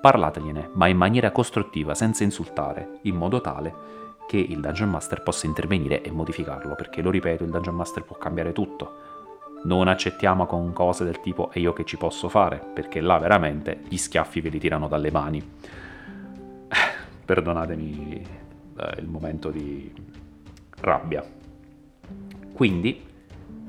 parlategliene, 0.00 0.70
ma 0.74 0.88
in 0.88 0.96
maniera 0.96 1.30
costruttiva, 1.30 1.94
senza 1.94 2.24
insultare, 2.24 2.98
in 3.02 3.14
modo 3.14 3.40
tale 3.40 4.00
che 4.32 4.38
il 4.38 4.60
Dungeon 4.60 4.88
Master 4.88 5.22
possa 5.22 5.44
intervenire 5.44 6.00
e 6.00 6.10
modificarlo, 6.10 6.74
perché 6.74 7.02
lo 7.02 7.10
ripeto, 7.10 7.44
il 7.44 7.50
Dungeon 7.50 7.74
Master 7.74 8.02
può 8.02 8.16
cambiare 8.16 8.52
tutto. 8.52 9.60
Non 9.64 9.88
accettiamo 9.88 10.46
con 10.46 10.72
cose 10.72 11.04
del 11.04 11.20
tipo 11.20 11.50
e 11.52 11.60
io 11.60 11.74
che 11.74 11.84
ci 11.84 11.98
posso 11.98 12.30
fare, 12.30 12.58
perché 12.72 13.02
là 13.02 13.18
veramente 13.18 13.82
gli 13.86 13.98
schiaffi 13.98 14.40
ve 14.40 14.48
li 14.48 14.58
tirano 14.58 14.88
dalle 14.88 15.10
mani. 15.10 15.46
Perdonatemi 17.26 18.26
eh, 18.78 19.00
il 19.00 19.06
momento 19.06 19.50
di 19.50 19.92
rabbia. 20.80 21.22
Quindi 22.54 23.04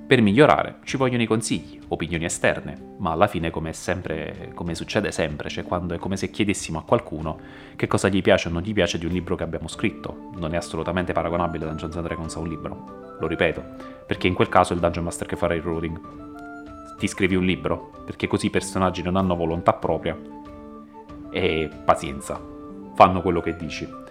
per 0.07 0.21
migliorare 0.21 0.77
ci 0.85 0.95
vogliono 0.95 1.23
i 1.23 1.27
consigli, 1.27 1.77
opinioni 1.93 2.25
esterne, 2.25 2.95
ma 2.97 3.11
alla 3.11 3.27
fine 3.27 3.49
come, 3.49 3.73
sempre, 3.73 4.51
come 4.53 4.75
succede 4.75 5.11
sempre, 5.11 5.49
cioè 5.49 5.63
quando 5.63 5.93
è 5.93 5.97
come 5.97 6.17
se 6.17 6.29
chiedessimo 6.29 6.79
a 6.79 6.83
qualcuno 6.83 7.39
che 7.75 7.87
cosa 7.87 8.09
gli 8.09 8.21
piace 8.21 8.49
o 8.49 8.51
non 8.51 8.61
gli 8.61 8.73
piace 8.73 8.97
di 8.97 9.05
un 9.05 9.11
libro 9.11 9.35
che 9.35 9.43
abbiamo 9.43 9.67
scritto. 9.67 10.29
Non 10.35 10.53
è 10.53 10.57
assolutamente 10.57 11.13
paragonabile 11.13 11.65
Dungeons 11.65 11.95
and 11.95 12.05
Dragons 12.05 12.35
a 12.35 12.39
un 12.39 12.47
libro, 12.47 13.17
lo 13.19 13.27
ripeto, 13.27 13.63
perché 14.05 14.27
in 14.27 14.33
quel 14.33 14.49
caso 14.49 14.73
è 14.73 14.75
il 14.75 14.81
Dungeon 14.81 15.05
Master 15.05 15.27
che 15.27 15.35
farà 15.35 15.53
il 15.53 15.61
ruling. 15.61 15.99
Ti 16.97 17.07
scrivi 17.07 17.35
un 17.35 17.45
libro, 17.45 17.91
perché 18.05 18.27
così 18.27 18.47
i 18.47 18.51
personaggi 18.51 19.01
non 19.01 19.15
hanno 19.15 19.35
volontà 19.35 19.73
propria 19.73 20.17
e 21.31 21.69
pazienza, 21.83 22.39
fanno 22.93 23.21
quello 23.21 23.41
che 23.41 23.55
dici 23.55 24.01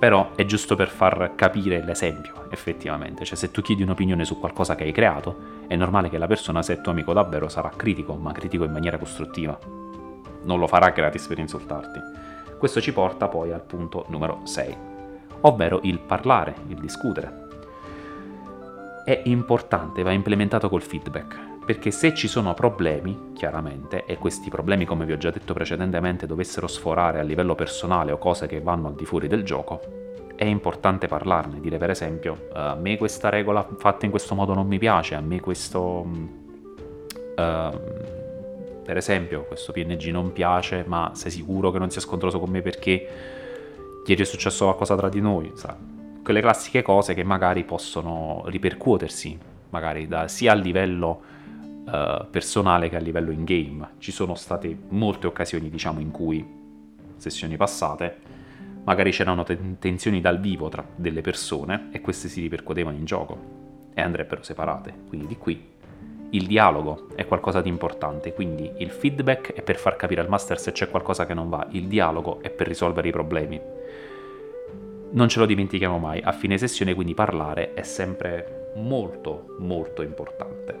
però 0.00 0.30
è 0.34 0.46
giusto 0.46 0.76
per 0.76 0.88
far 0.88 1.32
capire 1.36 1.84
l'esempio, 1.84 2.46
effettivamente. 2.50 3.26
Cioè, 3.26 3.36
se 3.36 3.50
tu 3.50 3.60
chiedi 3.60 3.82
un'opinione 3.82 4.24
su 4.24 4.38
qualcosa 4.38 4.74
che 4.74 4.84
hai 4.84 4.92
creato, 4.92 5.59
è 5.70 5.76
normale 5.76 6.08
che 6.08 6.18
la 6.18 6.26
persona, 6.26 6.62
se 6.62 6.72
è 6.72 6.80
tuo 6.80 6.90
amico 6.90 7.12
davvero, 7.12 7.48
sarà 7.48 7.70
critico, 7.76 8.14
ma 8.14 8.32
critico 8.32 8.64
in 8.64 8.72
maniera 8.72 8.98
costruttiva. 8.98 9.56
Non 10.42 10.58
lo 10.58 10.66
farà 10.66 10.88
gratis 10.90 11.28
per 11.28 11.38
insultarti. 11.38 12.00
Questo 12.58 12.80
ci 12.80 12.92
porta 12.92 13.28
poi 13.28 13.52
al 13.52 13.62
punto 13.62 14.04
numero 14.08 14.40
6, 14.42 14.76
ovvero 15.42 15.78
il 15.84 16.00
parlare, 16.00 16.56
il 16.66 16.74
discutere. 16.74 17.46
È 19.04 19.20
importante, 19.26 20.02
va 20.02 20.10
implementato 20.10 20.68
col 20.68 20.82
feedback, 20.82 21.38
perché 21.64 21.90
se 21.90 22.14
ci 22.14 22.26
sono 22.26 22.54
problemi, 22.54 23.32
chiaramente, 23.34 24.04
e 24.04 24.16
questi 24.16 24.50
problemi, 24.50 24.84
come 24.84 25.04
vi 25.04 25.12
ho 25.12 25.18
già 25.18 25.30
detto 25.30 25.52
precedentemente, 25.52 26.26
dovessero 26.26 26.66
sforare 26.66 27.20
a 27.20 27.22
livello 27.22 27.54
personale 27.54 28.12
o 28.12 28.18
cose 28.18 28.46
che 28.46 28.60
vanno 28.60 28.88
al 28.88 28.94
di 28.94 29.04
fuori 29.04 29.28
del 29.28 29.44
gioco, 29.44 29.80
è 30.34 30.44
importante 30.44 31.06
parlarne, 31.06 31.60
dire 31.60 31.76
per 31.76 31.90
esempio, 31.90 32.48
uh, 32.50 32.56
a 32.56 32.74
me 32.74 32.96
questa 32.96 33.28
regola 33.28 33.66
fatta 33.76 34.06
in 34.06 34.10
questo 34.10 34.34
modo 34.34 34.54
non 34.54 34.66
mi 34.66 34.78
piace, 34.78 35.14
a 35.14 35.20
me 35.20 35.40
questo... 35.40 36.06
Uh, 37.36 38.08
per 38.82 38.96
esempio, 38.96 39.44
questo 39.44 39.70
PNG 39.70 40.06
non 40.06 40.32
piace, 40.32 40.82
ma 40.84 41.12
sei 41.14 41.30
sicuro 41.30 41.70
che 41.70 41.78
non 41.78 41.90
sia 41.90 42.00
scontroso 42.00 42.40
con 42.40 42.50
me 42.50 42.60
perché 42.60 43.08
ieri 44.04 44.22
è 44.22 44.24
successo 44.24 44.64
qualcosa 44.64 44.96
tra 44.96 45.08
di 45.08 45.20
noi, 45.20 45.52
sa? 45.54 45.76
Quelle 46.24 46.40
classiche 46.40 46.82
cose 46.82 47.14
che 47.14 47.22
magari 47.22 47.62
possono 47.62 48.42
ripercuotersi, 48.46 49.38
magari 49.70 50.08
da, 50.08 50.26
sia 50.26 50.52
a 50.52 50.54
livello 50.54 51.20
uh, 51.90 52.28
personale 52.30 52.88
che 52.88 52.96
a 52.96 53.00
livello 53.00 53.30
in 53.30 53.44
game. 53.44 53.90
Ci 53.98 54.12
sono 54.12 54.34
state 54.34 54.76
molte 54.88 55.26
occasioni, 55.26 55.68
diciamo, 55.68 56.00
in 56.00 56.10
cui, 56.10 56.46
sessioni 57.16 57.56
passate, 57.56 58.38
magari 58.84 59.10
c'erano 59.10 59.44
tensioni 59.78 60.20
dal 60.20 60.40
vivo 60.40 60.68
tra 60.68 60.84
delle 60.94 61.20
persone 61.20 61.88
e 61.92 62.00
queste 62.00 62.28
si 62.28 62.40
ripercuotevano 62.40 62.96
in 62.96 63.04
gioco 63.04 63.38
e 63.94 64.00
andrebbero 64.00 64.42
separate. 64.42 64.94
Quindi 65.08 65.26
di 65.26 65.36
qui 65.36 65.68
il 66.32 66.46
dialogo 66.46 67.08
è 67.16 67.26
qualcosa 67.26 67.60
di 67.60 67.68
importante, 67.68 68.32
quindi 68.32 68.70
il 68.78 68.90
feedback 68.90 69.52
è 69.52 69.62
per 69.62 69.76
far 69.76 69.96
capire 69.96 70.20
al 70.20 70.28
master 70.28 70.60
se 70.60 70.70
c'è 70.70 70.88
qualcosa 70.88 71.26
che 71.26 71.34
non 71.34 71.48
va, 71.48 71.66
il 71.70 71.88
dialogo 71.88 72.40
è 72.40 72.50
per 72.50 72.68
risolvere 72.68 73.08
i 73.08 73.12
problemi. 73.12 73.60
Non 75.12 75.28
ce 75.28 75.40
lo 75.40 75.46
dimentichiamo 75.46 75.98
mai, 75.98 76.20
a 76.20 76.30
fine 76.30 76.56
sessione 76.56 76.94
quindi 76.94 77.14
parlare 77.14 77.74
è 77.74 77.82
sempre 77.82 78.72
molto 78.76 79.56
molto 79.58 80.02
importante. 80.02 80.79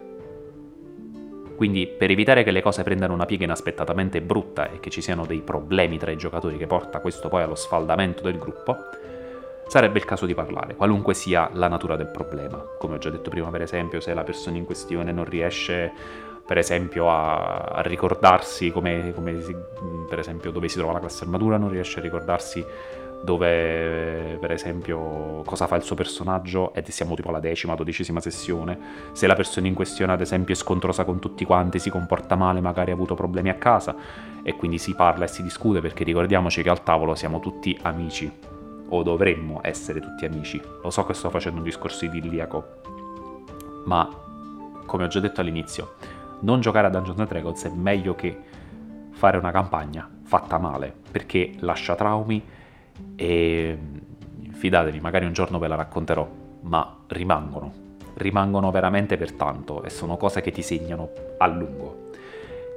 Quindi 1.60 1.86
per 1.86 2.10
evitare 2.10 2.42
che 2.42 2.52
le 2.52 2.62
cose 2.62 2.82
prendano 2.82 3.12
una 3.12 3.26
piega 3.26 3.44
inaspettatamente 3.44 4.22
brutta 4.22 4.70
e 4.70 4.80
che 4.80 4.88
ci 4.88 5.02
siano 5.02 5.26
dei 5.26 5.42
problemi 5.42 5.98
tra 5.98 6.10
i 6.10 6.16
giocatori 6.16 6.56
che 6.56 6.66
porta 6.66 7.00
questo 7.00 7.28
poi 7.28 7.42
allo 7.42 7.54
sfaldamento 7.54 8.22
del 8.22 8.38
gruppo, 8.38 8.76
sarebbe 9.66 9.98
il 9.98 10.06
caso 10.06 10.24
di 10.24 10.32
parlare, 10.32 10.74
qualunque 10.74 11.12
sia 11.12 11.50
la 11.52 11.68
natura 11.68 11.96
del 11.96 12.06
problema. 12.06 12.56
Come 12.78 12.94
ho 12.94 12.98
già 12.98 13.10
detto 13.10 13.28
prima, 13.28 13.50
per 13.50 13.60
esempio, 13.60 14.00
se 14.00 14.14
la 14.14 14.24
persona 14.24 14.56
in 14.56 14.64
questione 14.64 15.12
non 15.12 15.26
riesce 15.26 15.92
per 16.46 16.56
esempio 16.56 17.10
a, 17.10 17.58
a 17.58 17.82
ricordarsi 17.82 18.70
come, 18.70 19.12
come 19.14 19.42
si, 19.42 19.54
per 20.08 20.18
esempio 20.18 20.52
dove 20.52 20.66
si 20.66 20.78
trova 20.78 20.94
la 20.94 21.00
classe 21.00 21.24
armatura, 21.24 21.58
non 21.58 21.68
riesce 21.68 21.98
a 21.98 22.02
ricordarsi 22.02 22.64
dove 23.22 24.38
per 24.40 24.50
esempio 24.50 25.42
cosa 25.44 25.66
fa 25.66 25.76
il 25.76 25.82
suo 25.82 25.94
personaggio 25.94 26.72
e 26.72 26.82
siamo 26.90 27.14
tipo 27.14 27.28
alla 27.28 27.40
decima, 27.40 27.74
dodicesima 27.74 28.20
sessione, 28.20 28.78
se 29.12 29.26
la 29.26 29.34
persona 29.34 29.66
in 29.66 29.74
questione 29.74 30.12
ad 30.12 30.20
esempio 30.20 30.54
è 30.54 30.56
scontrosa 30.56 31.04
con 31.04 31.18
tutti 31.18 31.44
quanti, 31.44 31.78
si 31.78 31.90
comporta 31.90 32.34
male, 32.34 32.60
magari 32.60 32.90
ha 32.90 32.94
avuto 32.94 33.14
problemi 33.14 33.50
a 33.50 33.54
casa 33.54 33.94
e 34.42 34.56
quindi 34.56 34.78
si 34.78 34.94
parla 34.94 35.24
e 35.24 35.28
si 35.28 35.42
discute 35.42 35.80
perché 35.80 36.04
ricordiamoci 36.04 36.62
che 36.62 36.70
al 36.70 36.82
tavolo 36.82 37.14
siamo 37.14 37.40
tutti 37.40 37.78
amici 37.82 38.30
o 38.92 39.02
dovremmo 39.02 39.60
essere 39.62 40.00
tutti 40.00 40.24
amici. 40.24 40.60
Lo 40.82 40.90
so 40.90 41.04
che 41.04 41.14
sto 41.14 41.30
facendo 41.30 41.58
un 41.58 41.64
discorso 41.64 42.06
idilliaco, 42.06 42.64
ma 43.84 44.08
come 44.86 45.04
ho 45.04 45.08
già 45.08 45.20
detto 45.20 45.40
all'inizio, 45.40 45.94
non 46.40 46.60
giocare 46.60 46.86
a 46.86 46.90
Dungeons 46.90 47.28
Dragons 47.28 47.64
è 47.64 47.70
meglio 47.70 48.14
che 48.14 48.36
fare 49.12 49.36
una 49.36 49.50
campagna 49.50 50.08
fatta 50.24 50.58
male, 50.58 50.94
perché 51.10 51.52
lascia 51.58 51.94
traumi 51.94 52.42
e 53.16 53.78
fidatevi, 54.52 55.00
magari 55.00 55.26
un 55.26 55.32
giorno 55.32 55.58
ve 55.58 55.68
la 55.68 55.76
racconterò, 55.76 56.28
ma 56.62 57.04
rimangono, 57.08 57.72
rimangono 58.14 58.70
veramente 58.70 59.16
per 59.16 59.32
tanto 59.32 59.82
e 59.82 59.90
sono 59.90 60.16
cose 60.16 60.40
che 60.40 60.50
ti 60.50 60.62
segnano 60.62 61.10
a 61.38 61.46
lungo. 61.46 62.08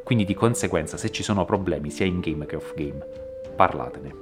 Quindi 0.04 0.26
di 0.26 0.34
conseguenza, 0.34 0.98
se 0.98 1.12
ci 1.12 1.24
sono 1.24 1.46
problemi 1.46 1.90
sia 1.90 2.06
in 2.06 2.20
game 2.20 2.46
che 2.46 2.56
off 2.56 2.74
game, 2.76 3.06
parlatene. 3.56 4.16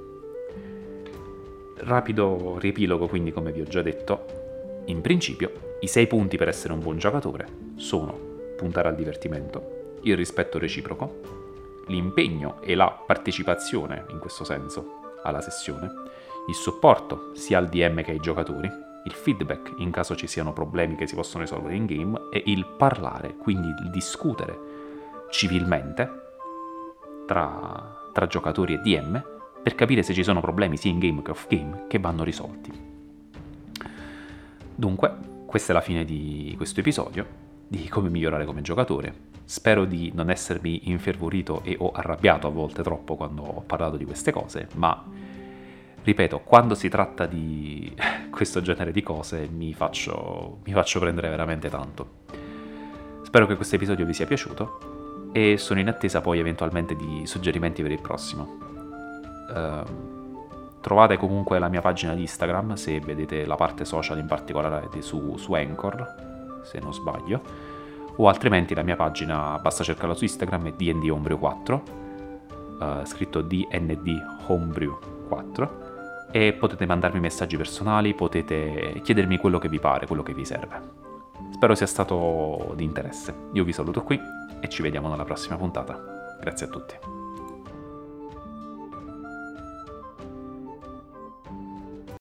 Rapido 1.78 2.58
riepilogo, 2.58 3.08
quindi, 3.08 3.32
come 3.32 3.50
vi 3.50 3.60
ho 3.60 3.64
già 3.64 3.82
detto, 3.82 4.82
in 4.86 5.00
principio 5.00 5.76
i 5.80 5.88
sei 5.88 6.06
punti 6.06 6.36
per 6.36 6.48
essere 6.48 6.72
un 6.72 6.80
buon 6.80 6.98
giocatore 6.98 7.46
sono 7.76 8.16
puntare 8.56 8.88
al 8.88 8.94
divertimento, 8.94 9.98
il 10.02 10.16
rispetto 10.16 10.58
reciproco, 10.58 11.20
l'impegno 11.88 12.60
e 12.62 12.76
la 12.76 12.88
partecipazione, 13.04 14.04
in 14.10 14.20
questo 14.20 14.44
senso, 14.44 15.01
alla 15.22 15.40
sessione, 15.40 15.90
il 16.48 16.54
supporto 16.54 17.30
sia 17.34 17.58
al 17.58 17.68
DM 17.68 18.02
che 18.02 18.12
ai 18.12 18.18
giocatori, 18.18 18.70
il 19.04 19.12
feedback 19.12 19.74
in 19.78 19.90
caso 19.90 20.14
ci 20.14 20.26
siano 20.26 20.52
problemi 20.52 20.94
che 20.96 21.06
si 21.06 21.14
possono 21.14 21.42
risolvere 21.42 21.74
in 21.74 21.86
game 21.86 22.20
e 22.32 22.42
il 22.46 22.66
parlare, 22.66 23.36
quindi 23.36 23.68
il 23.68 23.90
discutere 23.90 24.58
civilmente 25.30 26.10
tra, 27.26 28.10
tra 28.12 28.26
giocatori 28.26 28.74
e 28.74 28.78
DM 28.78 29.24
per 29.62 29.74
capire 29.74 30.02
se 30.02 30.12
ci 30.12 30.24
sono 30.24 30.40
problemi 30.40 30.76
sia 30.76 30.90
in 30.90 30.98
game 30.98 31.22
che 31.22 31.30
off 31.30 31.46
game 31.48 31.84
che 31.88 31.98
vanno 31.98 32.24
risolti. 32.24 32.72
Dunque, 34.74 35.16
questa 35.46 35.72
è 35.72 35.74
la 35.74 35.80
fine 35.80 36.04
di 36.04 36.54
questo 36.56 36.80
episodio 36.80 37.26
di 37.68 37.88
come 37.88 38.08
migliorare 38.08 38.44
come 38.44 38.60
giocatore. 38.60 39.31
Spero 39.44 39.84
di 39.84 40.10
non 40.14 40.30
essermi 40.30 40.90
infervorito 40.90 41.62
e 41.64 41.76
o 41.78 41.90
arrabbiato 41.92 42.46
a 42.46 42.50
volte 42.50 42.82
troppo 42.82 43.16
quando 43.16 43.42
ho 43.42 43.60
parlato 43.60 43.96
di 43.96 44.04
queste 44.04 44.32
cose, 44.32 44.68
ma 44.74 45.04
ripeto, 46.02 46.40
quando 46.40 46.74
si 46.74 46.88
tratta 46.88 47.26
di 47.26 47.94
questo 48.30 48.60
genere 48.60 48.92
di 48.92 49.02
cose 49.02 49.48
mi 49.48 49.72
faccio, 49.74 50.58
mi 50.64 50.72
faccio 50.72 51.00
prendere 51.00 51.28
veramente 51.28 51.68
tanto. 51.68 52.20
Spero 53.22 53.46
che 53.46 53.56
questo 53.56 53.76
episodio 53.76 54.04
vi 54.04 54.12
sia 54.12 54.26
piaciuto 54.26 55.30
e 55.32 55.56
sono 55.56 55.80
in 55.80 55.88
attesa 55.88 56.20
poi 56.20 56.38
eventualmente 56.38 56.94
di 56.94 57.26
suggerimenti 57.26 57.82
per 57.82 57.90
il 57.90 58.00
prossimo. 58.00 58.58
Uh, 59.48 60.80
trovate 60.80 61.16
comunque 61.16 61.58
la 61.58 61.68
mia 61.68 61.80
pagina 61.80 62.14
di 62.14 62.22
Instagram 62.22 62.74
se 62.74 62.98
vedete 63.00 63.46
la 63.46 63.54
parte 63.54 63.84
social 63.84 64.18
in 64.18 64.26
particolare 64.26 64.88
su, 65.00 65.36
su 65.36 65.52
Anchor 65.54 66.60
se 66.62 66.78
non 66.78 66.92
sbaglio, 66.92 67.42
o 68.16 68.28
altrimenti 68.28 68.74
la 68.74 68.82
mia 68.82 68.96
pagina, 68.96 69.58
basta 69.58 69.84
cercarla 69.84 70.14
su 70.14 70.24
Instagram, 70.24 70.68
è 70.68 70.72
DND 70.72 71.08
Homebrew 71.08 71.38
4, 71.38 71.82
uh, 72.78 73.04
scritto 73.04 73.40
DND 73.40 74.44
Homebrew 74.46 74.98
4, 75.28 75.90
e 76.30 76.52
potete 76.54 76.86
mandarmi 76.86 77.20
messaggi 77.20 77.56
personali, 77.56 78.14
potete 78.14 79.00
chiedermi 79.02 79.36
quello 79.38 79.58
che 79.58 79.68
vi 79.68 79.78
pare, 79.78 80.06
quello 80.06 80.22
che 80.22 80.34
vi 80.34 80.44
serve. 80.44 81.00
Spero 81.52 81.74
sia 81.74 81.86
stato 81.86 82.72
di 82.74 82.84
interesse. 82.84 83.34
Io 83.52 83.64
vi 83.64 83.72
saluto 83.72 84.02
qui 84.02 84.18
e 84.60 84.68
ci 84.68 84.82
vediamo 84.82 85.08
nella 85.08 85.24
prossima 85.24 85.56
puntata. 85.56 86.38
Grazie 86.40 86.66
a 86.66 86.68
tutti. 86.70 87.21